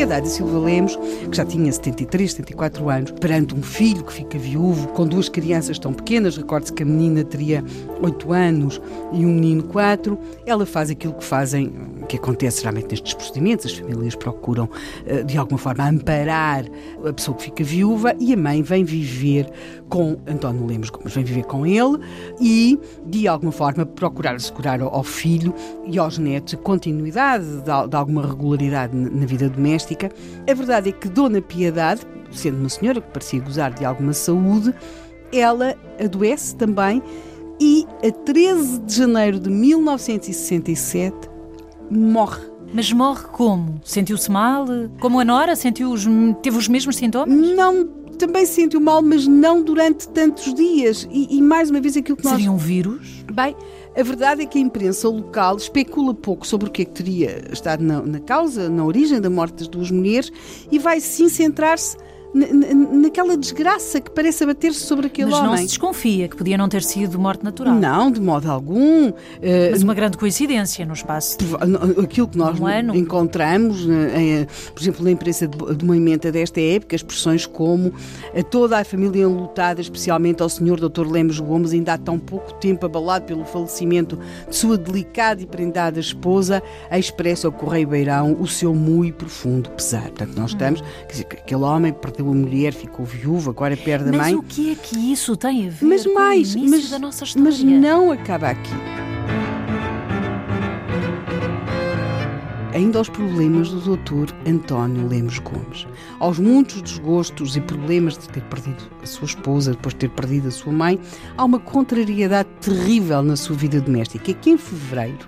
Piedade 0.05 0.29
Silva 0.29 0.59
Lemos, 0.59 0.95
que 1.31 1.35
já 1.35 1.43
tinha 1.43 1.71
73, 1.71 2.29
74 2.33 2.89
anos, 2.91 3.09
perante 3.09 3.55
um 3.55 3.63
filho 3.63 4.03
que 4.03 4.13
fica 4.13 4.37
viúvo, 4.37 4.87
com 4.89 5.07
duas 5.07 5.27
crianças 5.27 5.79
tão 5.79 5.91
pequenas, 5.91 6.37
recorde-se 6.37 6.71
que 6.71 6.83
a 6.83 6.85
menina 6.85 7.23
teria 7.23 7.63
8 8.03 8.31
anos 8.31 8.79
e 9.11 9.25
um 9.25 9.33
menino 9.33 9.63
4, 9.63 10.15
ela 10.45 10.63
faz 10.63 10.91
aquilo 10.91 11.13
que 11.15 11.23
fazem, 11.23 11.73
que 12.07 12.17
acontece 12.17 12.59
geralmente 12.61 12.89
nestes 12.91 13.15
procedimentos, 13.15 13.65
as 13.65 13.73
famílias 13.73 14.13
procuram 14.13 14.69
eh, 15.07 15.23
de 15.23 15.39
alguma 15.39 15.57
forma 15.57 15.89
amparar 15.89 16.65
a 17.03 17.11
pessoa 17.11 17.35
que 17.35 17.45
fica 17.45 17.63
viúva 17.63 18.13
e 18.19 18.31
a 18.31 18.37
mãe 18.37 18.61
vem 18.61 18.83
viver 18.83 19.49
com 19.89 20.17
António 20.27 20.67
Lemos 20.67 20.91
Gomes, 20.91 21.15
vem 21.15 21.23
viver 21.23 21.45
com 21.45 21.65
ele 21.65 21.97
e 22.39 22.79
de 23.07 23.27
alguma 23.27 23.51
forma 23.51 23.87
procurar 23.87 24.35
assegurar 24.35 24.79
ao 24.81 25.03
filho 25.03 25.51
e 25.83 25.97
aos 25.97 26.19
netos 26.19 26.53
a 26.53 26.57
continuidade 26.57 27.61
de, 27.63 27.71
al- 27.71 27.87
de 27.87 27.95
alguma 27.95 28.21
regularidade 28.21 28.95
na 28.95 29.25
vida 29.25 29.49
doméstica. 29.49 29.94
A 30.49 30.53
verdade 30.53 30.89
é 30.89 30.91
que 30.91 31.07
Dona 31.07 31.41
Piedade, 31.41 32.01
sendo 32.31 32.59
uma 32.59 32.69
senhora 32.69 33.01
que 33.01 33.09
parecia 33.11 33.41
gozar 33.41 33.73
de 33.73 33.85
alguma 33.85 34.13
saúde, 34.13 34.73
ela 35.31 35.75
adoece 35.99 36.55
também 36.55 37.01
e 37.59 37.85
a 38.05 38.11
13 38.11 38.79
de 38.79 38.95
janeiro 38.95 39.39
de 39.39 39.49
1967 39.49 41.15
morre. 41.89 42.43
Mas 42.73 42.91
morre 42.91 43.23
como? 43.31 43.79
Sentiu-se 43.83 44.29
mal? 44.29 44.65
Como 44.99 45.19
a 45.19 45.25
Nora? 45.25 45.55
Sentiu 45.55 45.91
os, 45.91 46.05
teve 46.41 46.57
os 46.57 46.67
mesmos 46.67 46.97
sintomas? 46.97 47.33
Não, 47.33 47.85
também 48.17 48.45
se 48.45 48.53
sentiu 48.53 48.81
mal, 48.81 49.01
mas 49.01 49.25
não 49.27 49.63
durante 49.63 50.09
tantos 50.09 50.53
dias. 50.53 51.07
E, 51.11 51.37
e 51.37 51.41
mais 51.41 51.69
uma 51.69 51.79
vez 51.79 51.95
aquilo 51.95 52.17
que 52.17 52.23
nós 52.25 52.33
Seria 52.33 52.51
um 52.51 52.57
vírus? 52.57 53.23
Bem, 53.31 53.55
a 53.95 54.03
verdade 54.03 54.41
é 54.41 54.45
que 54.45 54.57
a 54.57 54.61
imprensa 54.61 55.07
local 55.07 55.55
especula 55.55 56.13
pouco 56.13 56.45
sobre 56.45 56.67
o 56.67 56.71
que 56.71 56.81
é 56.81 56.85
que 56.85 56.91
teria 56.91 57.41
estado 57.51 57.83
na, 57.83 58.01
na 58.01 58.19
causa, 58.19 58.69
na 58.69 58.83
origem 58.83 59.21
da 59.21 59.29
morte 59.29 59.55
das 59.55 59.67
duas 59.67 59.89
mulheres 59.89 60.31
e 60.71 60.77
vai 60.77 60.99
sim 60.99 61.29
centrar-se 61.29 61.97
naquela 62.35 63.37
desgraça 63.37 64.01
que 64.01 64.11
parece 64.11 64.43
abater-se 64.43 64.81
sobre 64.81 65.07
aquele 65.07 65.31
Mas 65.31 65.39
não 65.39 65.47
homem. 65.49 65.59
se 65.59 65.67
desconfia 65.67 66.27
que 66.27 66.35
podia 66.35 66.57
não 66.57 66.67
ter 66.67 66.83
sido 66.83 67.17
morte 67.17 67.43
natural. 67.43 67.73
Não, 67.75 68.11
de 68.11 68.19
modo 68.19 68.51
algum. 68.51 69.13
Eh, 69.41 69.69
Mas 69.71 69.83
uma 69.83 69.93
grande 69.93 70.17
coincidência 70.17 70.85
no 70.85 70.93
espaço. 70.93 71.37
Aquilo 72.03 72.27
que 72.27 72.37
nós 72.37 72.59
Um 72.59 72.95
encontramos, 72.95 73.87
eh, 73.89 74.41
em, 74.41 74.47
por 74.73 74.81
exemplo, 74.81 75.03
na 75.03 75.11
imprensa 75.11 75.47
de, 75.47 75.85
movimento 75.85 76.29
desta 76.31 76.59
época, 76.59 76.95
expressões 76.95 77.45
como 77.45 77.93
a 78.37 78.43
toda 78.43 78.79
a 78.79 78.83
família 78.83 79.23
enlutada, 79.23 79.79
especialmente 79.79 80.41
ao 80.43 80.49
Sr. 80.49 80.89
Dr. 80.89 81.07
Lemos 81.09 81.39
Gomes, 81.39 81.71
ainda 81.71 81.93
há 81.93 81.97
tão 81.97 82.19
pouco 82.19 82.53
tempo 82.55 82.85
abalado 82.85 83.25
pelo 83.25 83.45
falecimento 83.45 84.17
de 84.49 84.55
sua 84.55 84.77
delicada 84.77 85.41
e 85.41 85.45
prendada 85.45 85.99
esposa, 85.99 86.61
expressa 86.91 87.47
ao 87.47 87.53
Correio 87.53 87.87
Beirão 87.87 88.35
o 88.39 88.47
seu 88.47 88.73
muito 88.73 89.15
profundo 89.15 89.69
pesar. 89.71 90.03
Portanto, 90.03 90.35
nós 90.35 90.51
estamos, 90.51 90.81
quer 90.81 91.11
dizer, 91.11 91.23
que 91.25 91.35
aquele 91.37 91.63
homem 91.63 91.93
perdeu 91.93 92.24
a 92.31 92.35
mulher, 92.35 92.73
ficou 92.73 93.05
viúvo, 93.05 93.49
agora 93.49 93.75
perde 93.77 94.09
a 94.09 94.11
Mas 94.11 94.27
mãe. 94.27 94.35
o 94.35 94.43
que 94.43 94.71
é 94.71 94.75
que 94.75 95.11
isso 95.11 95.35
tem 95.35 95.67
a 95.67 95.69
ver 95.69 95.85
Mas 95.85 96.05
com 96.05 96.13
mais, 96.13 96.53
o 96.55 96.57
início 96.57 96.77
mas, 96.81 96.89
da 96.89 96.99
nossa 96.99 97.23
história? 97.23 97.43
mas 97.49 97.61
não 97.63 98.11
acaba 98.11 98.49
aqui. 98.49 98.71
Ainda 102.73 102.97
aos 102.97 103.07
problemas 103.07 103.69
do 103.69 103.79
doutor 103.79 104.27
António 104.45 105.07
Lemos 105.07 105.39
Gomes. 105.39 105.87
Aos 106.19 106.39
muitos 106.39 106.81
desgostos 106.81 107.55
e 107.55 107.61
problemas 107.61 108.17
de 108.17 108.27
ter 108.27 108.41
perdido 108.43 108.83
a 109.01 109.05
sua 109.05 109.25
esposa, 109.27 109.71
depois 109.71 109.93
de 109.93 109.99
ter 109.99 110.09
perdido 110.09 110.49
a 110.49 110.51
sua 110.51 110.73
mãe, 110.73 110.99
há 111.37 111.45
uma 111.45 111.57
contrariedade 111.57 112.49
terrível 112.59 113.23
na 113.23 113.37
sua 113.37 113.55
vida 113.55 113.79
doméstica. 113.79 114.29
É 114.29 114.33
que 114.33 114.49
em 114.49 114.57
fevereiro 114.57 115.25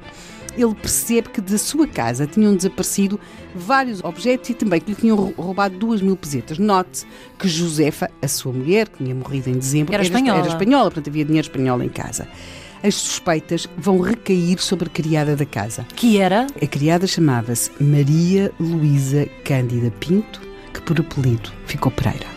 ele 0.58 0.74
percebe 0.76 1.30
que 1.30 1.40
da 1.42 1.58
sua 1.58 1.88
casa 1.88 2.26
tinham 2.28 2.56
desaparecido 2.56 3.20
vários 3.56 4.04
objetos 4.04 4.50
e 4.50 4.54
também 4.54 4.82
que 4.82 4.92
lhe 4.92 4.96
tinham 4.98 5.16
rou- 5.16 5.34
roubado 5.38 5.78
duas 5.78 6.02
mil 6.02 6.16
pesetas. 6.18 6.58
Note 6.58 7.06
que 7.38 7.48
Josefa, 7.48 8.10
a 8.22 8.28
sua 8.28 8.52
mulher, 8.52 8.90
que 8.90 9.04
tinha 9.04 9.14
morrido 9.16 9.50
em 9.50 9.54
dezembro, 9.54 9.94
Era 9.94 10.04
espanhola. 10.04 10.40
era 10.40 10.48
espanhola, 10.50 10.84
portanto 10.92 11.10
havia 11.10 11.24
dinheiro 11.26 11.48
espanhol 11.48 11.82
em 11.82 11.90
casa. 11.90 12.28
As 12.84 12.94
suspeitas 12.94 13.68
vão 13.78 14.00
recair 14.00 14.60
sobre 14.62 14.88
a 14.88 14.92
criada 14.92 15.36
da 15.36 15.46
casa. 15.46 15.86
Que 15.96 16.18
era? 16.20 16.46
A 16.62 16.68
criada 16.68 17.08
chamava-se 17.08 17.72
Maria 17.84 18.52
Luísa 18.60 19.28
Cândida 19.44 19.92
Pinto, 20.00 20.40
que 20.74 20.82
por 20.82 21.00
apelido 21.00 21.52
ficou 21.66 21.92
Pereira. 21.92 22.37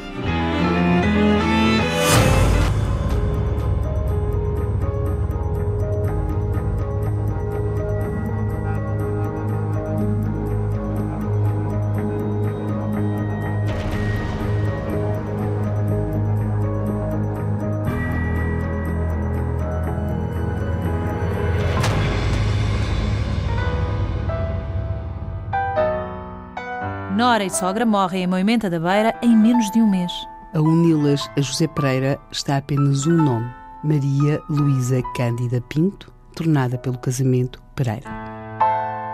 Nora 27.21 27.45
e 27.45 27.50
sogra 27.50 27.85
morrem 27.85 28.23
em 28.23 28.27
Moimenta 28.27 28.71
da 28.71 28.81
Beira 28.81 29.15
em 29.21 29.37
menos 29.37 29.71
de 29.73 29.79
um 29.79 29.87
mês. 29.87 30.11
A 30.55 30.59
uni-las 30.59 31.31
a 31.37 31.43
José 31.43 31.67
Pereira 31.67 32.19
está 32.33 32.57
apenas 32.57 33.07
um 33.07 33.12
nome: 33.12 33.47
Maria 33.85 34.41
Luísa 34.49 35.03
Cândida 35.15 35.61
Pinto, 35.69 36.11
tornada 36.35 36.79
pelo 36.79 36.97
casamento 36.97 37.61
Pereira. 37.77 38.09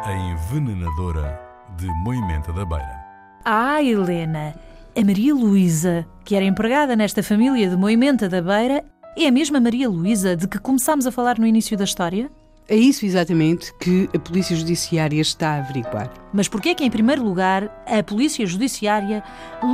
A 0.05 0.13
envenenadora 0.13 1.37
de 1.77 1.89
Moimenta 2.05 2.53
da 2.53 2.65
Beira. 2.65 3.05
Ah, 3.45 3.83
Helena! 3.83 4.55
A 4.97 5.05
Maria 5.05 5.35
Luísa, 5.35 6.07
que 6.25 6.37
era 6.37 6.45
empregada 6.45 6.95
nesta 6.95 7.25
família 7.25 7.69
de 7.69 7.77
Moimenta 7.77 8.29
da 8.29 8.41
Beira, 8.41 8.85
é 9.19 9.27
a 9.27 9.33
mesma 9.33 9.59
Maria 9.59 9.89
Luísa 9.89 10.37
de 10.37 10.47
que 10.47 10.61
começámos 10.61 11.09
a 11.09 11.11
falar 11.11 11.41
no 11.41 11.47
início 11.47 11.77
da 11.77 11.83
história? 11.83 12.31
É 12.69 12.75
isso 12.75 13.07
exatamente 13.07 13.73
que 13.79 14.09
a 14.15 14.19
Polícia 14.19 14.57
Judiciária 14.57 15.21
está 15.21 15.51
a 15.51 15.59
averiguar. 15.59 16.13
Mas 16.33 16.49
porquê 16.49 16.71
é 16.71 16.75
que, 16.75 16.85
em 16.85 16.91
primeiro 16.91 17.23
lugar, 17.23 17.85
a 17.87 18.03
Polícia 18.03 18.45
Judiciária 18.45 19.23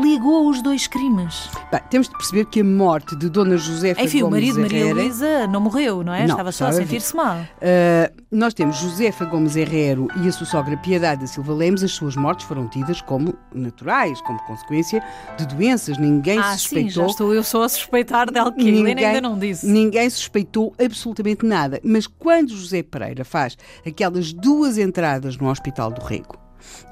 ligou 0.02 0.48
os 0.48 0.62
dois 0.62 0.86
crimes? 0.86 1.48
Bem, 1.72 1.80
temos 1.90 2.08
de 2.08 2.16
perceber 2.16 2.44
que 2.44 2.60
a 2.60 2.64
morte 2.64 3.16
de 3.16 3.30
Dona 3.30 3.56
Josefa 3.56 4.02
Enfim, 4.02 4.18
o 4.18 4.26
Gomes 4.26 4.40
marido 4.40 4.54
de 4.56 4.60
Maria 4.60 4.78
Herrera, 4.78 5.02
Luísa 5.02 5.46
não 5.46 5.60
morreu, 5.60 6.04
não 6.04 6.12
é? 6.12 6.20
Não, 6.20 6.26
Estava 6.26 6.52
só 6.52 6.66
a 6.66 6.72
sentir-se 6.72 7.16
mal. 7.16 7.38
Uh, 7.38 8.22
nós 8.30 8.52
temos 8.54 8.76
Josefa 8.76 9.24
Gomes 9.24 9.56
Herrero 9.56 10.06
e 10.22 10.28
a 10.28 10.32
sua 10.32 10.46
sogra 10.46 10.76
Piedade 10.76 11.22
da 11.22 11.26
Silva 11.26 11.54
Lemos. 11.54 11.82
As 11.82 11.92
suas 11.92 12.14
mortes 12.14 12.46
foram 12.46 12.68
tidas 12.68 13.00
como 13.00 13.34
naturais, 13.54 14.20
como 14.20 14.38
consequência 14.44 15.02
de 15.38 15.46
doenças. 15.46 15.96
Ninguém 15.96 16.38
Ah, 16.38 16.42
sim, 16.42 16.50
já 16.50 16.58
suspeitou. 16.58 17.06
estou 17.06 17.34
eu 17.34 17.42
só 17.42 17.62
a 17.64 17.68
suspeitar 17.68 18.30
dela 18.30 18.52
que 18.52 18.60
a 18.60 18.70
Helena 18.70 19.00
ainda 19.00 19.20
não 19.20 19.38
disse. 19.38 19.66
Ninguém 19.66 20.08
suspeitou 20.10 20.74
absolutamente 20.78 21.44
nada. 21.44 21.80
Mas 21.82 22.06
quando 22.06 22.50
José 22.50 22.81
Pereira 22.82 23.24
faz 23.24 23.56
aquelas 23.86 24.32
duas 24.32 24.78
entradas 24.78 25.36
no 25.36 25.48
Hospital 25.48 25.90
do 25.90 26.00
Rego, 26.02 26.36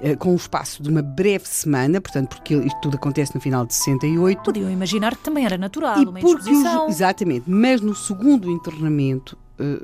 eh, 0.01 0.17
com 0.17 0.33
um 0.33 0.37
espaço 0.37 0.83
de 0.83 0.89
uma 0.89 1.03
breve 1.03 1.47
semana, 1.47 2.01
portanto, 2.01 2.37
porque 2.37 2.55
isto 2.55 2.81
tudo 2.81 2.97
acontece 2.97 3.35
no 3.35 3.41
final 3.41 3.65
de 3.67 3.75
68, 3.75 4.43
Podiam 4.43 4.71
imaginar 4.71 5.17
que 5.17 5.23
também 5.23 5.45
era 5.45 5.57
natural, 5.59 5.99
e 5.99 6.07
uma 6.07 6.21
porque 6.21 6.27
o 6.27 6.31
indisposição. 6.31 6.89
exatamente, 6.89 7.45
mas 7.49 7.81
no 7.81 7.95
segundo 7.95 8.51
internamento 8.51 9.37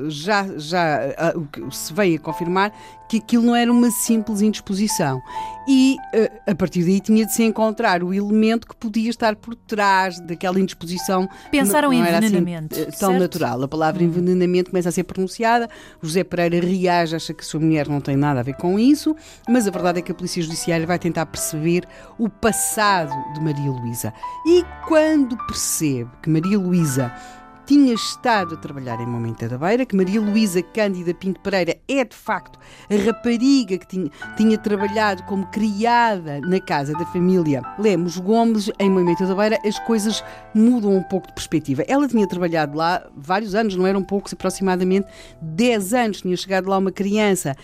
já, 0.09 0.47
já 0.57 0.99
ah, 1.17 1.33
o 1.37 1.47
que 1.47 1.63
se 1.75 1.93
veio 1.93 2.17
a 2.17 2.21
confirmar 2.21 2.73
que 3.09 3.19
aquilo 3.19 3.45
não 3.45 3.55
era 3.55 3.71
uma 3.71 3.91
simples 3.91 4.41
indisposição. 4.41 5.23
E 5.69 5.97
eh, 6.13 6.31
a 6.47 6.55
partir 6.55 6.83
daí 6.83 7.01
tinha 7.01 7.25
de 7.25 7.33
se 7.33 7.43
encontrar 7.43 8.03
o 8.03 8.13
elemento 8.13 8.67
que 8.67 8.75
podia 8.77 9.11
estar 9.11 9.37
por 9.37 9.55
trás 9.55 10.19
daquela 10.21 10.59
indisposição. 10.59 11.29
Pensaram 11.51 11.89
Não- 11.89 11.95
em 11.95 12.01
não 12.01 12.07
era 12.07 12.19
assim, 12.19 12.27
envenenamento, 12.27 12.79
eh, 12.79 12.85
tão 12.87 13.11
certo? 13.11 13.21
natural. 13.21 13.63
A 13.63 13.69
palavra 13.69 14.03
envenenamento 14.03 14.71
começa 14.71 14.89
a 14.89 14.93
ser 14.93 15.05
pronunciada. 15.05 15.69
José 16.03 16.25
Pereira 16.25 16.65
reage, 16.67 17.15
acha 17.15 17.33
que 17.33 17.45
sua 17.45 17.61
mulher 17.61 17.89
não 17.89 18.01
tem 18.01 18.17
nada 18.17 18.41
a 18.41 18.43
ver 18.43 18.57
com 18.57 18.79
isso, 18.79 19.15
mas 19.49 19.67
a 19.69 19.71
verdade 19.71 20.01
é 20.01 20.03
que 20.03 20.11
a 20.11 20.15
Polícia 20.15 20.43
Judiciária 20.43 20.87
vai 20.87 20.99
tentar 20.99 21.27
perceber 21.27 21.85
o 22.19 22.29
passado 22.29 23.13
de 23.35 23.41
Maria 23.41 23.71
Luísa. 23.71 24.13
E 24.47 24.65
quando 24.87 25.37
percebe 25.47 26.11
que 26.23 26.31
Maria 26.31 26.59
Luísa 26.59 27.13
tinha 27.67 27.93
estado 27.95 28.55
a 28.55 28.57
trabalhar 28.57 29.01
em 29.01 29.07
Momento 29.07 29.49
da 29.49 29.59
Beira, 29.59 29.85
que 29.85 29.97
Maria 29.97 30.21
Luísa 30.21 30.63
Cândida 30.63 31.13
Pinto 31.13 31.41
Pereira 31.41 31.77
é 31.89 32.05
de 32.05 32.15
facto 32.15 32.59
a 32.89 33.05
rapariga 33.05 33.77
que 33.77 33.87
tinha, 33.89 34.11
tinha 34.37 34.57
trabalhado 34.57 35.25
como 35.25 35.45
criada 35.49 36.41
na 36.43 36.61
casa 36.61 36.93
da 36.93 37.05
família 37.07 37.63
Lemos 37.77 38.19
Gomes 38.19 38.71
em 38.79 38.89
Momento 38.89 39.27
da 39.27 39.35
Beira, 39.35 39.59
as 39.67 39.79
coisas 39.81 40.23
mudam 40.55 40.95
um 40.95 41.03
pouco 41.03 41.27
de 41.27 41.35
perspectiva. 41.35 41.83
Ela 41.89 42.07
tinha 42.07 42.27
trabalhado 42.29 42.77
lá 42.77 43.05
vários 43.17 43.55
anos, 43.55 43.75
não 43.75 43.87
eram 43.87 44.03
poucos, 44.03 44.33
aproximadamente 44.33 45.09
10 45.43 45.93
anos, 45.93 46.21
tinha 46.21 46.37
chegado 46.37 46.69
lá 46.69 46.79
uma 46.79 46.93
criança. 46.93 47.57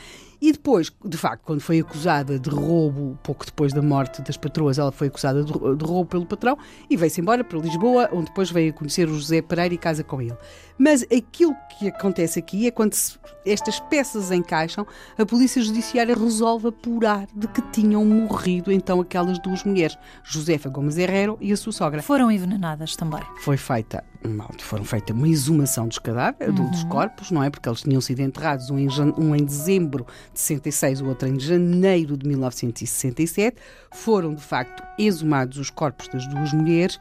E 0.42 0.50
depois, 0.50 0.90
de 1.04 1.16
facto, 1.16 1.44
quando 1.44 1.60
foi 1.60 1.78
acusada 1.78 2.36
de 2.36 2.50
roubo, 2.50 3.16
pouco 3.22 3.46
depois 3.46 3.72
da 3.72 3.80
morte 3.80 4.20
das 4.22 4.36
patroas, 4.36 4.76
ela 4.76 4.90
foi 4.90 5.06
acusada 5.06 5.44
de, 5.44 5.52
roubo 5.52 6.04
pelo 6.04 6.26
patrão 6.26 6.58
e 6.90 6.96
veio-se 6.96 7.20
embora 7.20 7.44
para 7.44 7.60
Lisboa, 7.60 8.08
onde 8.12 8.24
depois 8.24 8.50
veio 8.50 8.70
a 8.70 8.72
conhecer 8.72 9.08
o 9.08 9.14
José 9.14 9.40
Pereira 9.40 9.72
e 9.72 9.78
casa 9.78 10.02
com 10.02 10.20
ele. 10.20 10.36
Mas 10.78 11.02
aquilo 11.04 11.54
que 11.78 11.88
acontece 11.88 12.38
aqui 12.38 12.66
é 12.66 12.70
quando 12.70 12.94
se- 12.94 13.18
estas 13.44 13.78
peças 13.80 14.30
encaixam, 14.30 14.86
a 15.18 15.26
Polícia 15.26 15.60
Judiciária 15.62 16.14
resolve 16.14 16.68
apurar 16.68 17.26
de 17.34 17.46
que 17.48 17.60
tinham 17.70 18.04
morrido 18.04 18.70
então 18.72 19.00
aquelas 19.00 19.38
duas 19.38 19.64
mulheres, 19.64 19.96
Josefa 20.24 20.68
Gomes 20.68 20.96
Herrero 20.96 21.36
e 21.40 21.52
a 21.52 21.56
sua 21.56 21.72
sogra 21.72 22.02
Foram 22.02 22.30
envenenadas 22.30 22.96
também. 22.96 23.20
foi 23.40 23.56
feita, 23.56 24.02
mal, 24.26 24.50
foram 24.60 24.84
feita 24.84 25.12
uma 25.12 25.28
exumação 25.28 25.86
dos 25.88 25.98
cadáveres, 25.98 26.54
dos 26.54 26.84
corpos, 26.84 27.30
não 27.30 27.42
é? 27.42 27.50
Porque 27.50 27.68
eles 27.68 27.82
tinham 27.82 28.00
sido 28.00 28.20
enterrados, 28.20 28.70
um 28.70 28.78
em, 28.78 28.88
um 29.18 29.34
em 29.36 29.44
dezembro 29.44 30.06
de 30.32 30.40
66, 30.40 31.00
o 31.00 31.06
outro 31.08 31.28
em 31.28 31.38
janeiro 31.38 32.16
de 32.16 32.26
1967. 32.28 33.56
Foram, 33.92 34.34
de 34.34 34.42
facto, 34.42 34.82
exumados 34.98 35.58
os 35.58 35.70
corpos 35.70 36.08
das 36.08 36.26
duas 36.28 36.52
mulheres 36.52 36.98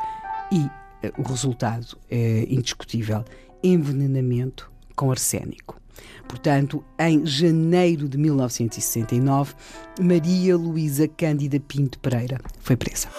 e 0.51 0.67
eh, 1.03 1.11
o 1.17 1.21
resultado 1.23 1.97
é 2.09 2.45
indiscutível: 2.49 3.23
envenenamento 3.63 4.71
com 4.95 5.11
arsénico. 5.11 5.79
Portanto, 6.27 6.83
em 6.97 7.25
janeiro 7.25 8.07
de 8.07 8.17
1969, 8.17 9.53
Maria 9.99 10.55
Luísa 10.55 11.07
Cândida 11.07 11.59
Pinto 11.59 11.99
Pereira 11.99 12.39
foi 12.61 12.77
presa. 12.77 13.09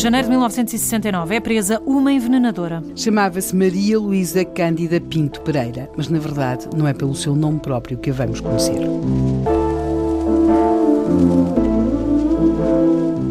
Janeiro 0.00 0.28
de 0.28 0.30
1969 0.30 1.34
é 1.34 1.40
presa 1.40 1.82
uma 1.84 2.10
envenenadora. 2.10 2.82
Chamava-se 2.96 3.54
Maria 3.54 3.98
Luísa 3.98 4.42
Cândida 4.46 4.98
Pinto 4.98 5.42
Pereira, 5.42 5.90
mas 5.94 6.08
na 6.08 6.18
verdade 6.18 6.66
não 6.74 6.88
é 6.88 6.94
pelo 6.94 7.14
seu 7.14 7.36
nome 7.36 7.60
próprio 7.60 7.98
que 7.98 8.08
a 8.08 8.12
vamos 8.14 8.40
conhecer. 8.40 8.78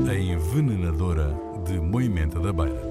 A 0.08 0.16
envenenadora 0.16 1.36
de 1.66 1.80
Moimenta 1.80 2.40
da 2.40 2.54
Beira. 2.54 2.88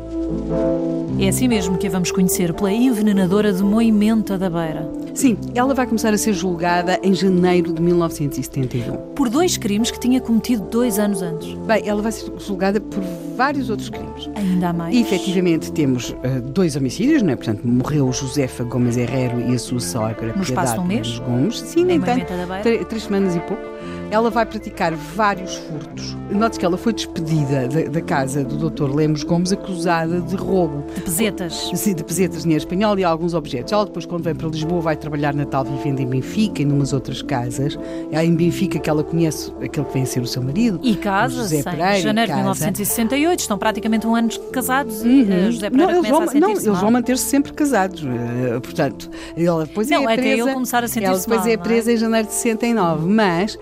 É 1.20 1.28
assim 1.28 1.46
mesmo 1.46 1.78
que 1.78 1.86
a 1.86 1.90
vamos 1.90 2.10
conhecer 2.10 2.52
pela 2.54 2.72
envenenadora 2.72 3.52
de 3.52 3.62
Moimenta 3.62 4.36
da 4.36 4.50
Beira. 4.50 4.90
Sim, 5.14 5.38
ela 5.54 5.72
vai 5.72 5.86
começar 5.86 6.12
a 6.12 6.18
ser 6.18 6.32
julgada 6.32 6.98
em 7.00 7.14
janeiro 7.14 7.72
de 7.72 7.80
1971. 7.80 9.14
Por 9.14 9.28
dois 9.28 9.56
crimes 9.56 9.92
que 9.92 10.00
tinha 10.00 10.20
cometido 10.20 10.64
dois 10.64 10.98
anos 10.98 11.22
antes. 11.22 11.54
Bem, 11.58 11.86
ela 11.86 12.02
vai 12.02 12.10
ser 12.10 12.32
julgada 12.40 12.80
por 12.80 13.04
vários 13.38 13.70
outros 13.70 13.88
crimes. 13.88 14.28
Ainda 14.34 14.68
há 14.68 14.72
mais. 14.72 14.94
E, 14.94 15.00
efetivamente 15.00 15.72
temos 15.72 16.14
eh, 16.22 16.40
dois 16.40 16.74
homicídios, 16.76 17.22
não 17.22 17.32
é? 17.32 17.36
Portanto, 17.36 17.60
morreu 17.66 18.12
Josefa 18.12 18.64
Gomes 18.64 18.96
Herrero 18.96 19.40
e 19.40 19.54
a 19.54 19.58
sua 19.58 19.80
sogra 19.80 20.32
No 20.36 20.42
espaço 20.42 20.74
de 20.74 20.80
um 20.80 20.86
Piedade 20.88 21.08
mês? 21.08 21.18
Gomes. 21.20 21.60
Sim, 21.60 21.84
no 21.84 21.90
Em 21.92 21.94
entanto, 21.94 22.08
Moimenta 22.28 22.36
da 22.36 22.46
Beira? 22.46 22.62
tre- 22.62 22.84
três 22.84 23.04
semanas 23.04 23.36
e 23.36 23.40
pouco. 23.40 23.62
Ela 24.10 24.30
vai 24.30 24.46
praticar 24.46 24.94
vários 24.94 25.54
furtos. 25.56 26.16
Note 26.30 26.58
que 26.58 26.64
ela 26.64 26.76
foi 26.76 26.92
despedida 26.92 27.68
da, 27.68 27.90
da 27.90 28.00
casa 28.00 28.42
do 28.44 28.70
Dr. 28.70 28.94
Lemos 28.94 29.22
Gomes 29.22 29.52
acusada 29.52 30.20
de 30.20 30.34
roubo. 30.36 30.84
De 30.94 31.00
pesetas. 31.02 31.70
Sim, 31.74 31.94
de 31.94 32.04
pesetas, 32.04 32.42
dinheiro 32.42 32.62
espanhol 32.62 32.98
e 32.98 33.04
alguns 33.04 33.34
objetos. 33.34 33.72
Ela 33.72 33.84
depois, 33.86 34.04
quando 34.06 34.22
vem 34.24 34.34
para 34.34 34.48
Lisboa, 34.48 34.80
vai 34.80 34.96
trabalhar 34.96 35.34
na 35.34 35.44
tal 35.46 35.64
vivenda 35.64 36.02
em 36.02 36.06
Benfica 36.06 36.62
e 36.62 36.64
numas 36.64 36.92
outras 36.92 37.22
casas. 37.22 37.78
É 38.10 38.24
em 38.24 38.34
Benfica 38.34 38.78
que 38.78 38.88
ela 38.90 39.02
conhece 39.04 39.52
aquele 39.62 39.86
que 39.86 39.92
vem 39.92 40.02
a 40.02 40.06
ser 40.06 40.20
o 40.20 40.26
seu 40.26 40.42
marido. 40.42 40.80
E 40.82 40.92
o 40.92 40.96
casa-se 40.98 41.38
José 41.40 41.58
em 41.60 41.62
Pereira, 41.62 42.00
janeiro 42.00 42.26
de 42.32 42.36
casa. 42.38 42.42
1968. 42.44 43.40
Estão 43.40 43.58
praticamente 43.58 44.06
um 44.06 44.14
ano 44.14 44.28
casados 44.52 45.02
e 45.04 45.22
eh, 45.30 45.50
José 45.50 45.70
Pereira 45.70 45.88
Uhum. 45.88 46.02
não, 46.02 46.08
eles 46.22 46.32
vão, 46.32 46.40
não, 46.40 46.50
eles 46.50 46.64
vão 46.64 46.90
manter-se 46.90 47.24
sempre 47.24 47.52
casados. 47.52 48.02
eh, 48.04 48.60
portanto, 48.60 49.10
ela 49.36 49.64
depois 49.64 49.88
Não, 49.88 50.02
é 50.08 50.12
até 50.12 50.22
presa. 50.22 50.42
ele 50.42 50.52
começar 50.54 50.84
a 50.84 50.88
sentir-se 50.88 51.06
Ela 51.06 51.18
depois 51.18 51.40
mal, 51.40 51.48
é 51.48 51.56
não 51.56 51.62
é? 51.62 51.64
presa 51.66 51.92
em 51.92 51.96
janeiro 51.96 52.26
de 52.28 52.34
69. 52.34 53.06
Mas 53.08 53.58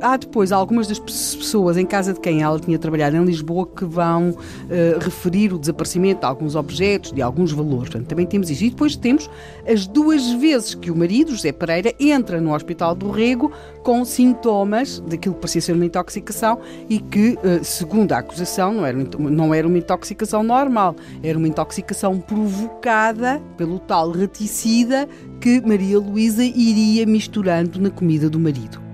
há 0.00 0.16
depois 0.16 0.52
algumas 0.52 0.86
das 0.86 0.98
pessoas 0.98 1.76
em 1.76 1.86
casa 1.86 2.12
de 2.12 2.20
quem 2.20 2.42
ela 2.42 2.58
tinha 2.58 2.78
trabalhado 2.78 3.16
em 3.16 3.24
Lisboa 3.24 3.66
que 3.66 3.84
vão 3.84 4.36
eh, 4.70 4.98
referir 5.00 5.52
o 5.52 5.58
desaparecimento 5.58 6.20
de 6.20 6.26
alguns 6.26 6.54
objetos, 6.54 7.12
de 7.12 7.22
alguns 7.22 7.52
valores. 7.52 7.90
Portanto, 7.90 8.08
também 8.08 8.26
temos 8.26 8.50
isso. 8.50 8.64
E 8.64 8.70
depois 8.70 8.96
temos 8.96 9.28
as 9.66 9.86
duas 9.86 10.30
vezes 10.32 10.74
que 10.74 10.90
o 10.90 10.96
marido, 10.96 11.32
José 11.32 11.52
Pereira, 11.52 11.94
entra 11.98 12.40
no 12.40 12.54
Hospital 12.54 12.94
do 12.94 13.10
Rego 13.10 13.52
com 13.82 14.04
sintomas 14.04 15.00
daquilo 15.00 15.34
que 15.34 15.40
parecia 15.40 15.60
ser 15.60 15.72
uma 15.72 15.86
intoxicação 15.86 16.58
e 16.88 16.98
que, 16.98 17.38
eh, 17.42 17.60
segundo 17.62 18.12
a 18.12 18.18
acusação, 18.18 18.72
não 18.74 18.86
era, 18.86 18.98
não 19.18 19.54
era 19.54 19.66
uma 19.66 19.78
intoxicação 19.78 20.42
normal, 20.42 20.94
era 21.22 21.38
uma 21.38 21.48
intoxicação 21.48 22.18
provocada 22.20 23.40
pelo 23.56 23.78
tal 23.78 24.10
reticida 24.10 25.08
que 25.40 25.60
Maria 25.60 25.98
Luísa 25.98 26.44
iria 26.44 27.06
misturando 27.06 27.80
na 27.80 27.90
comida 27.90 28.28
do 28.28 28.38
marido. 28.38 28.87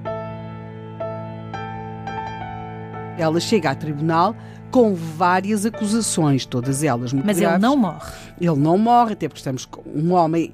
Ela 3.18 3.40
chega 3.40 3.70
a 3.70 3.74
tribunal 3.74 4.36
com 4.74 4.92
várias 4.92 5.64
acusações, 5.64 6.44
todas 6.44 6.82
elas 6.82 7.12
muito 7.12 7.24
Mas 7.24 7.38
graves. 7.38 7.54
ele 7.54 7.62
não 7.62 7.76
morre. 7.76 8.10
Ele 8.40 8.56
não 8.56 8.76
morre, 8.76 9.12
até 9.12 9.28
porque 9.28 9.38
estamos 9.38 9.64
com 9.64 9.80
um 9.88 10.12
homem, 10.12 10.52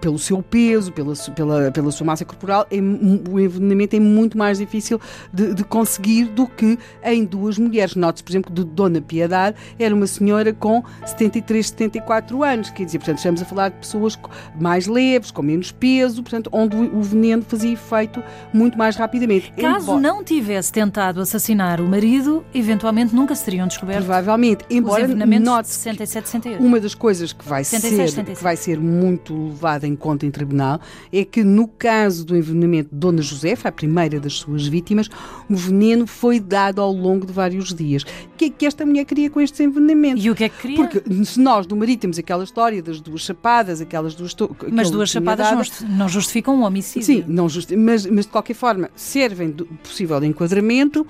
pelo 0.00 0.18
seu 0.18 0.42
peso, 0.42 0.90
pela, 0.90 1.14
pela, 1.36 1.70
pela 1.70 1.92
sua 1.92 2.04
massa 2.04 2.24
corporal, 2.24 2.66
é 2.68 2.78
o 2.80 3.38
envenenamento 3.38 3.94
é 3.94 4.00
muito 4.00 4.36
mais 4.36 4.58
difícil 4.58 5.00
de, 5.32 5.54
de 5.54 5.62
conseguir 5.62 6.24
do 6.24 6.48
que 6.48 6.76
em 7.04 7.24
duas 7.24 7.58
mulheres. 7.58 7.94
Note-se, 7.94 8.24
por 8.24 8.32
exemplo, 8.32 8.52
que 8.52 8.60
de 8.60 8.68
Dona 8.68 9.00
Piedade 9.00 9.56
era 9.78 9.94
uma 9.94 10.08
senhora 10.08 10.52
com 10.52 10.82
73, 11.06 11.68
74 11.68 12.42
anos, 12.42 12.70
quer 12.70 12.84
dizer, 12.86 12.98
portanto, 12.98 13.18
estamos 13.18 13.40
a 13.40 13.44
falar 13.44 13.68
de 13.68 13.76
pessoas 13.76 14.18
mais 14.60 14.88
leves, 14.88 15.30
com 15.30 15.42
menos 15.42 15.70
peso, 15.70 16.24
portanto, 16.24 16.50
onde 16.52 16.74
o 16.76 17.00
veneno 17.02 17.44
fazia 17.46 17.72
efeito 17.72 18.20
muito 18.52 18.76
mais 18.76 18.96
rapidamente. 18.96 19.52
Caso 19.52 19.84
Embora- 19.84 20.00
não 20.00 20.24
tivesse 20.24 20.72
tentado 20.72 21.20
assassinar 21.20 21.80
o 21.80 21.86
marido, 21.88 22.44
eventualmente 22.52 23.14
nunca 23.14 23.32
se 23.36 23.44
teriam 23.60 23.68
descoberto 23.68 23.98
Provavelmente, 24.04 24.64
embora 24.70 25.06
note 25.06 25.68
67, 25.68 26.28
68. 26.28 26.62
Uma 26.64 26.80
das 26.80 26.94
coisas 26.94 27.32
que 27.32 27.46
vai, 27.46 27.64
76, 27.64 27.96
ser, 27.96 28.08
76. 28.16 28.38
que 28.38 28.44
vai 28.44 28.56
ser 28.56 28.80
muito 28.80 29.48
levada 29.48 29.86
em 29.86 29.94
conta 29.94 30.24
em 30.26 30.30
tribunal 30.30 30.80
é 31.12 31.24
que, 31.24 31.44
no 31.44 31.68
caso 31.68 32.24
do 32.24 32.36
envenenamento 32.36 32.90
de 32.92 32.96
Dona 32.98 33.22
Josefa, 33.22 33.68
a 33.68 33.72
primeira 33.72 34.18
das 34.18 34.34
suas 34.34 34.66
vítimas, 34.66 35.08
o 35.48 35.54
veneno 35.54 36.06
foi 36.06 36.40
dado 36.40 36.80
ao 36.80 36.92
longo 36.92 37.26
de 37.26 37.32
vários 37.32 37.74
dias. 37.74 38.02
O 38.02 38.36
que 38.36 38.46
é 38.46 38.50
que 38.50 38.66
esta 38.66 38.86
mulher 38.86 39.04
queria 39.04 39.28
com 39.30 39.40
estes 39.40 39.60
envenenamentos? 39.60 40.24
E 40.24 40.30
o 40.30 40.34
que 40.34 40.44
é 40.44 40.48
que 40.48 40.58
queria? 40.58 40.76
Porque 40.76 41.24
se 41.24 41.38
nós 41.40 41.66
do 41.66 41.76
marido 41.76 42.00
temos 42.00 42.18
aquela 42.18 42.44
história 42.44 42.82
das 42.82 43.00
duas 43.00 43.22
chapadas, 43.22 43.80
aquelas 43.80 44.14
duas. 44.14 44.34
Mas 44.72 44.90
duas 44.90 45.10
chapadas 45.10 45.46
dado, 45.46 45.56
não, 45.56 45.64
justi- 45.64 45.84
não 45.84 46.08
justificam 46.08 46.56
um 46.56 46.64
homicídio. 46.64 47.04
Sim, 47.06 47.24
não 47.26 47.48
mas, 47.76 48.06
mas 48.06 48.24
de 48.24 48.30
qualquer 48.30 48.54
forma 48.54 48.90
servem 48.94 49.50
de 49.50 49.64
possível 49.64 50.22
enquadramento. 50.24 51.06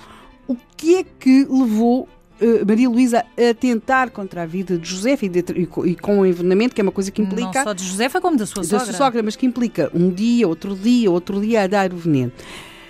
O 0.49 0.57
que 0.77 0.97
é 0.97 1.05
que 1.05 1.47
levou 1.49 2.09
eh, 2.41 2.65
Maria 2.67 2.89
Luísa 2.89 3.25
a 3.37 3.55
tentar 3.55 4.11
contra 4.11 4.43
a 4.43 4.47
vida 4.47 4.79
de 4.79 4.89
José 4.89 5.17
e, 5.23 5.29
de- 5.29 5.45
e 5.61 5.67
co- 5.67 5.85
com 6.01 6.21
o 6.21 6.27
envenenamento, 6.27 6.75
que 6.75 6.81
é 6.81 6.85
uma 6.85 6.93
coisa 6.93 7.11
que 7.11 7.21
Não 7.23 7.29
implica 7.31 7.63
só 7.65 7.73
de 7.73 7.85
Josefa 7.85 8.21
como 8.21 8.37
da 8.37 8.47
sua 8.47 8.63
da 8.63 8.69
sogra. 8.69 8.85
sua 8.87 8.95
sogra, 8.95 9.23
mas 9.23 9.37
que 9.37 9.47
implica 9.47 9.91
um 9.95 10.11
dia, 10.11 10.47
outro 10.49 10.75
dia, 10.75 11.11
outro 11.11 11.41
dia 11.41 11.63
a 11.63 11.67
dar 11.67 11.93
o 11.93 11.97
veneno. 11.97 12.33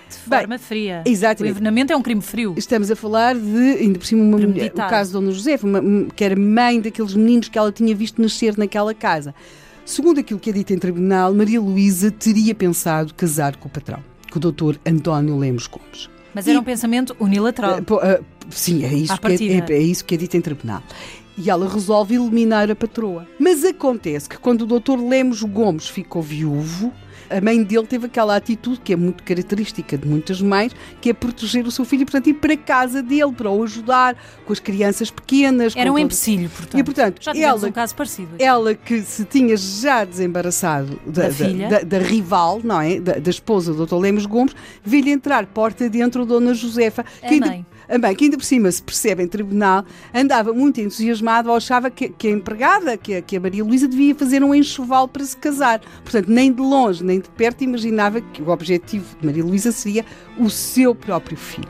De 0.09 0.17
forma 0.17 0.57
fria. 0.57 1.03
exatamente. 1.05 1.43
O 1.43 1.51
envenenamento 1.51 1.93
é 1.93 1.95
um 1.95 2.01
crime 2.01 2.21
frio. 2.21 2.53
Estamos 2.57 2.91
a 2.91 2.95
falar 2.97 3.33
de, 3.33 3.57
ainda 3.79 3.97
por 3.97 4.05
cima, 4.05 4.21
uma 4.23 4.37
mulher, 4.37 4.69
o 4.73 4.75
caso 4.75 5.09
de 5.11 5.13
Dona 5.13 5.31
Josefa, 5.31 5.67
que 6.15 6.23
era 6.23 6.35
mãe 6.35 6.81
daqueles 6.81 7.13
meninos 7.15 7.47
que 7.47 7.57
ela 7.57 7.71
tinha 7.71 7.95
visto 7.95 8.21
nascer 8.21 8.57
naquela 8.57 8.93
casa. 8.93 9.33
Segundo 9.85 10.19
aquilo 10.19 10.39
que 10.39 10.49
é 10.49 10.53
dito 10.53 10.73
em 10.73 10.77
tribunal, 10.77 11.33
Maria 11.33 11.61
Luísa 11.61 12.11
teria 12.11 12.53
pensado 12.53 13.13
casar 13.13 13.55
com 13.55 13.67
o 13.67 13.71
patrão, 13.71 13.99
com 14.29 14.37
o 14.37 14.41
doutor 14.41 14.77
António 14.85 15.37
Lemos 15.37 15.65
Gomes. 15.67 16.09
Mas 16.33 16.47
era 16.47 16.57
E- 16.57 16.59
um 16.59 16.63
pensamento 16.63 17.15
unilateral. 17.19 17.81
Pô, 17.83 18.01
eh, 18.01 18.21
sim, 18.49 18.83
é 18.85 18.93
isso, 18.93 19.17
que 19.19 19.27
é, 19.27 19.35
é- 19.73 19.73
é 19.77 19.81
isso 19.81 20.05
que 20.05 20.15
é 20.15 20.17
dito 20.17 20.35
em 20.37 20.41
tribunal. 20.41 20.81
E 21.37 21.49
ela 21.49 21.67
resolve 21.67 22.15
eliminar 22.15 22.69
a 22.69 22.75
patroa. 22.75 23.25
Mas 23.39 23.63
acontece 23.63 24.27
que 24.29 24.37
quando 24.37 24.61
o 24.61 24.65
doutor 24.65 24.99
Lemos 24.99 25.41
Gomes 25.43 25.87
ficou 25.87 26.21
viúvo, 26.21 26.91
a 27.37 27.41
mãe 27.41 27.63
dele 27.63 27.85
teve 27.87 28.05
aquela 28.07 28.35
atitude 28.35 28.79
que 28.83 28.93
é 28.93 28.95
muito 28.95 29.23
característica 29.23 29.97
de 29.97 30.07
muitas 30.07 30.41
mães, 30.41 30.71
que 30.99 31.09
é 31.09 31.13
proteger 31.13 31.65
o 31.65 31.71
seu 31.71 31.85
filho 31.85 32.01
e, 32.01 32.05
portanto, 32.05 32.27
ir 32.27 32.33
para 32.35 32.53
a 32.53 32.57
casa 32.57 33.01
dele 33.01 33.31
para 33.31 33.49
o 33.49 33.63
ajudar 33.63 34.15
com 34.45 34.53
as 34.53 34.59
crianças 34.59 35.09
pequenas. 35.09 35.75
Era 35.75 35.89
um 35.91 35.95
todo- 35.95 36.03
empecilho, 36.03 36.49
portanto. 36.49 36.79
E, 36.79 36.83
portanto, 36.83 37.21
Já 37.23 37.31
ela- 37.35 37.67
um 37.67 37.71
caso 37.71 37.95
parecido. 37.95 38.35
aqui. 38.35 38.43
ela 38.43 38.73
que 38.75 39.01
se 39.01 39.23
tinha 39.25 39.55
já 39.57 40.03
desembaraçado 40.03 40.99
da, 41.05 41.23
Da 41.23 41.31
filha. 41.31 41.67
da- 41.69 41.79
da 41.81 41.99
rival, 41.99 42.61
não 42.63 42.81
é? 42.81 42.99
Da, 42.99 43.13
da 43.13 43.29
esposa 43.29 43.73
do 43.73 43.85
Dr. 43.85 43.95
Lemos 43.95 44.25
Gomes, 44.25 44.55
veio 44.83 45.07
entrar 45.09 45.45
porta 45.45 45.89
dentro 45.89 46.25
Dona 46.25 46.53
Josefa, 46.53 47.01
A 47.23 47.27
que 47.27 47.33
ainda, 47.35 47.45
mãe. 47.47 47.65
a 47.89 47.97
mãe, 47.97 48.15
que 48.15 48.23
ainda 48.25 48.37
por 48.37 48.43
cima 48.45 48.71
se 48.71 48.81
percebe 48.81 49.23
em 49.23 49.27
tribunal, 49.27 49.85
andava 50.13 50.53
muito 50.53 50.79
entusiasmada 50.81 51.49
ou 51.49 51.55
achava 51.55 51.89
que, 51.89 52.09
que 52.09 52.27
a 52.27 52.31
empregada, 52.31 52.97
que, 52.97 53.15
a- 53.15 53.21
que 53.21 53.37
a 53.37 53.39
Maria 53.39 53.63
Luísa 53.63 53.87
devia 53.87 54.13
fazer 54.15 54.43
um 54.43 54.53
enxoval 54.55 55.07
para 55.07 55.23
se 55.23 55.37
casar. 55.37 55.81
Portanto, 56.03 56.27
nem 56.29 56.51
de 56.51 56.61
longe, 56.61 57.03
nem 57.03 57.20
de 57.21 57.29
perto, 57.29 57.63
imaginava 57.63 58.21
que 58.21 58.41
o 58.41 58.49
objetivo 58.49 59.15
de 59.19 59.25
Maria 59.25 59.43
Luísa 59.43 59.71
seria 59.71 60.05
o 60.37 60.49
seu 60.49 60.93
próprio 60.95 61.37
filho. 61.37 61.69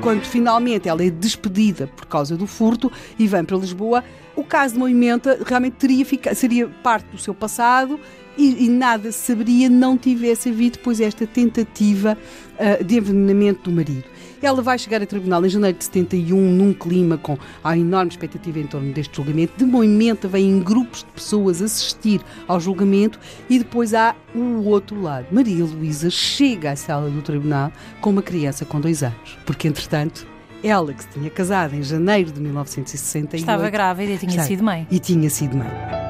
Quando 0.00 0.24
finalmente 0.24 0.88
ela 0.88 1.04
é 1.04 1.10
despedida 1.10 1.86
por 1.86 2.06
causa 2.06 2.36
do 2.36 2.46
furto 2.46 2.90
e 3.18 3.26
vem 3.26 3.44
para 3.44 3.56
Lisboa, 3.56 4.02
o 4.34 4.42
caso 4.42 4.74
de 4.74 4.80
Moimenta 4.80 5.38
realmente 5.44 5.74
teria 5.74 6.06
seria 6.34 6.66
parte 6.82 7.06
do 7.10 7.18
seu 7.18 7.34
passado 7.34 8.00
e, 8.36 8.64
e 8.64 8.68
nada 8.68 9.12
saberia 9.12 9.68
não 9.68 9.98
tivesse 9.98 10.48
havido 10.48 10.78
depois 10.78 11.00
esta 11.00 11.26
tentativa 11.26 12.16
ah, 12.58 12.82
de 12.82 12.96
envenenamento 12.96 13.70
do 13.70 13.76
marido. 13.76 14.04
Ela 14.42 14.62
vai 14.62 14.78
chegar 14.78 15.02
a 15.02 15.06
tribunal 15.06 15.44
em 15.44 15.48
janeiro 15.48 15.76
de 15.76 15.84
71, 15.84 16.36
num 16.40 16.72
clima 16.72 17.18
com 17.18 17.36
a 17.62 17.76
enorme 17.76 18.10
expectativa 18.10 18.58
em 18.58 18.66
torno 18.66 18.92
deste 18.92 19.16
julgamento. 19.16 19.52
De 19.56 19.64
Moimenta 19.64 20.26
vêm 20.28 20.60
grupos 20.60 21.00
de 21.00 21.10
pessoas 21.12 21.60
assistir 21.60 22.20
ao 22.48 22.58
julgamento 22.58 23.18
e 23.48 23.58
depois 23.58 23.92
há 23.94 24.14
o 24.34 24.64
outro 24.66 25.00
lado. 25.00 25.26
Maria 25.30 25.64
Luísa 25.64 26.08
chega 26.10 26.72
à 26.72 26.76
sala 26.76 27.10
do 27.10 27.20
tribunal 27.22 27.70
com 28.00 28.10
uma 28.10 28.22
criança 28.22 28.64
com 28.64 28.80
dois 28.80 29.02
anos, 29.02 29.38
porque 29.44 29.68
entretanto 29.68 30.26
ela 30.62 30.92
que 30.92 31.02
se 31.02 31.08
tinha 31.10 31.30
casado 31.30 31.74
em 31.74 31.82
janeiro 31.82 32.30
de 32.32 32.40
1968 32.40 33.40
Estava 33.40 33.70
grávida 33.70 34.12
e 34.12 34.18
tinha 34.18 34.30
Está- 34.30 34.42
sido 34.44 34.62
mãe. 34.62 34.86
e 34.90 34.98
tinha 34.98 35.30
sido 35.30 35.56
mãe. 35.56 36.09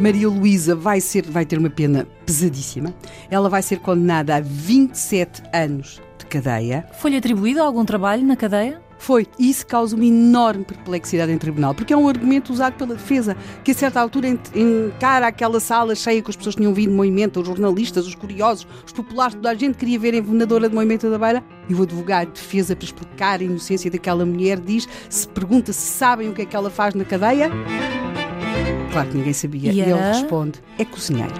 Maria 0.00 0.28
Luísa 0.28 0.74
vai, 0.74 1.00
ser, 1.00 1.26
vai 1.26 1.44
ter 1.44 1.58
uma 1.58 1.70
pena 1.70 2.06
pesadíssima. 2.24 2.94
Ela 3.30 3.48
vai 3.48 3.62
ser 3.62 3.78
condenada 3.80 4.36
a 4.36 4.40
27 4.40 5.42
anos 5.52 6.00
de 6.18 6.26
cadeia. 6.26 6.86
Foi-lhe 6.98 7.16
atribuído 7.16 7.62
algum 7.62 7.84
trabalho 7.84 8.24
na 8.24 8.34
cadeia? 8.36 8.80
Foi. 8.98 9.26
E 9.38 9.48
isso 9.48 9.66
causa 9.66 9.96
uma 9.96 10.04
enorme 10.04 10.62
perplexidade 10.62 11.32
em 11.32 11.38
tribunal, 11.38 11.74
porque 11.74 11.92
é 11.92 11.96
um 11.96 12.06
argumento 12.06 12.52
usado 12.52 12.74
pela 12.74 12.94
defesa, 12.94 13.34
que 13.64 13.70
a 13.70 13.74
certa 13.74 13.98
altura 13.98 14.28
en- 14.28 14.38
encara 14.54 15.26
aquela 15.26 15.58
sala 15.58 15.94
cheia 15.94 16.22
com 16.22 16.28
as 16.30 16.36
pessoas 16.36 16.54
que 16.54 16.60
tinham 16.60 16.74
vindo 16.74 16.90
de 16.90 16.96
Moimenta, 16.96 17.40
os 17.40 17.46
jornalistas, 17.46 18.06
os 18.06 18.14
curiosos, 18.14 18.66
os 18.86 18.92
populares, 18.92 19.34
toda 19.34 19.50
a 19.50 19.54
gente 19.54 19.76
queria 19.78 19.98
ver 19.98 20.12
a 20.12 20.18
envenenadora 20.18 20.68
de 20.68 20.74
Moimenta 20.74 21.08
da 21.08 21.18
Beira, 21.18 21.42
e 21.66 21.74
o 21.74 21.82
advogado 21.82 22.26
de 22.28 22.40
defesa, 22.42 22.76
para 22.76 22.84
explicar 22.84 23.40
a 23.40 23.44
inocência 23.44 23.90
daquela 23.90 24.26
mulher, 24.26 24.60
diz, 24.60 24.86
se 25.08 25.26
pergunta 25.28 25.72
se 25.72 25.80
sabem 25.92 26.28
o 26.28 26.34
que 26.34 26.42
é 26.42 26.44
que 26.44 26.54
ela 26.54 26.68
faz 26.68 26.94
na 26.94 27.04
cadeia. 27.04 27.50
Claro 28.92 29.08
que 29.08 29.16
ninguém 29.16 29.32
sabia. 29.32 29.72
E 29.72 29.76
E 29.76 29.80
ele 29.80 29.92
responde, 29.94 30.60
é 30.78 30.84
cozinheiro. 30.84 31.34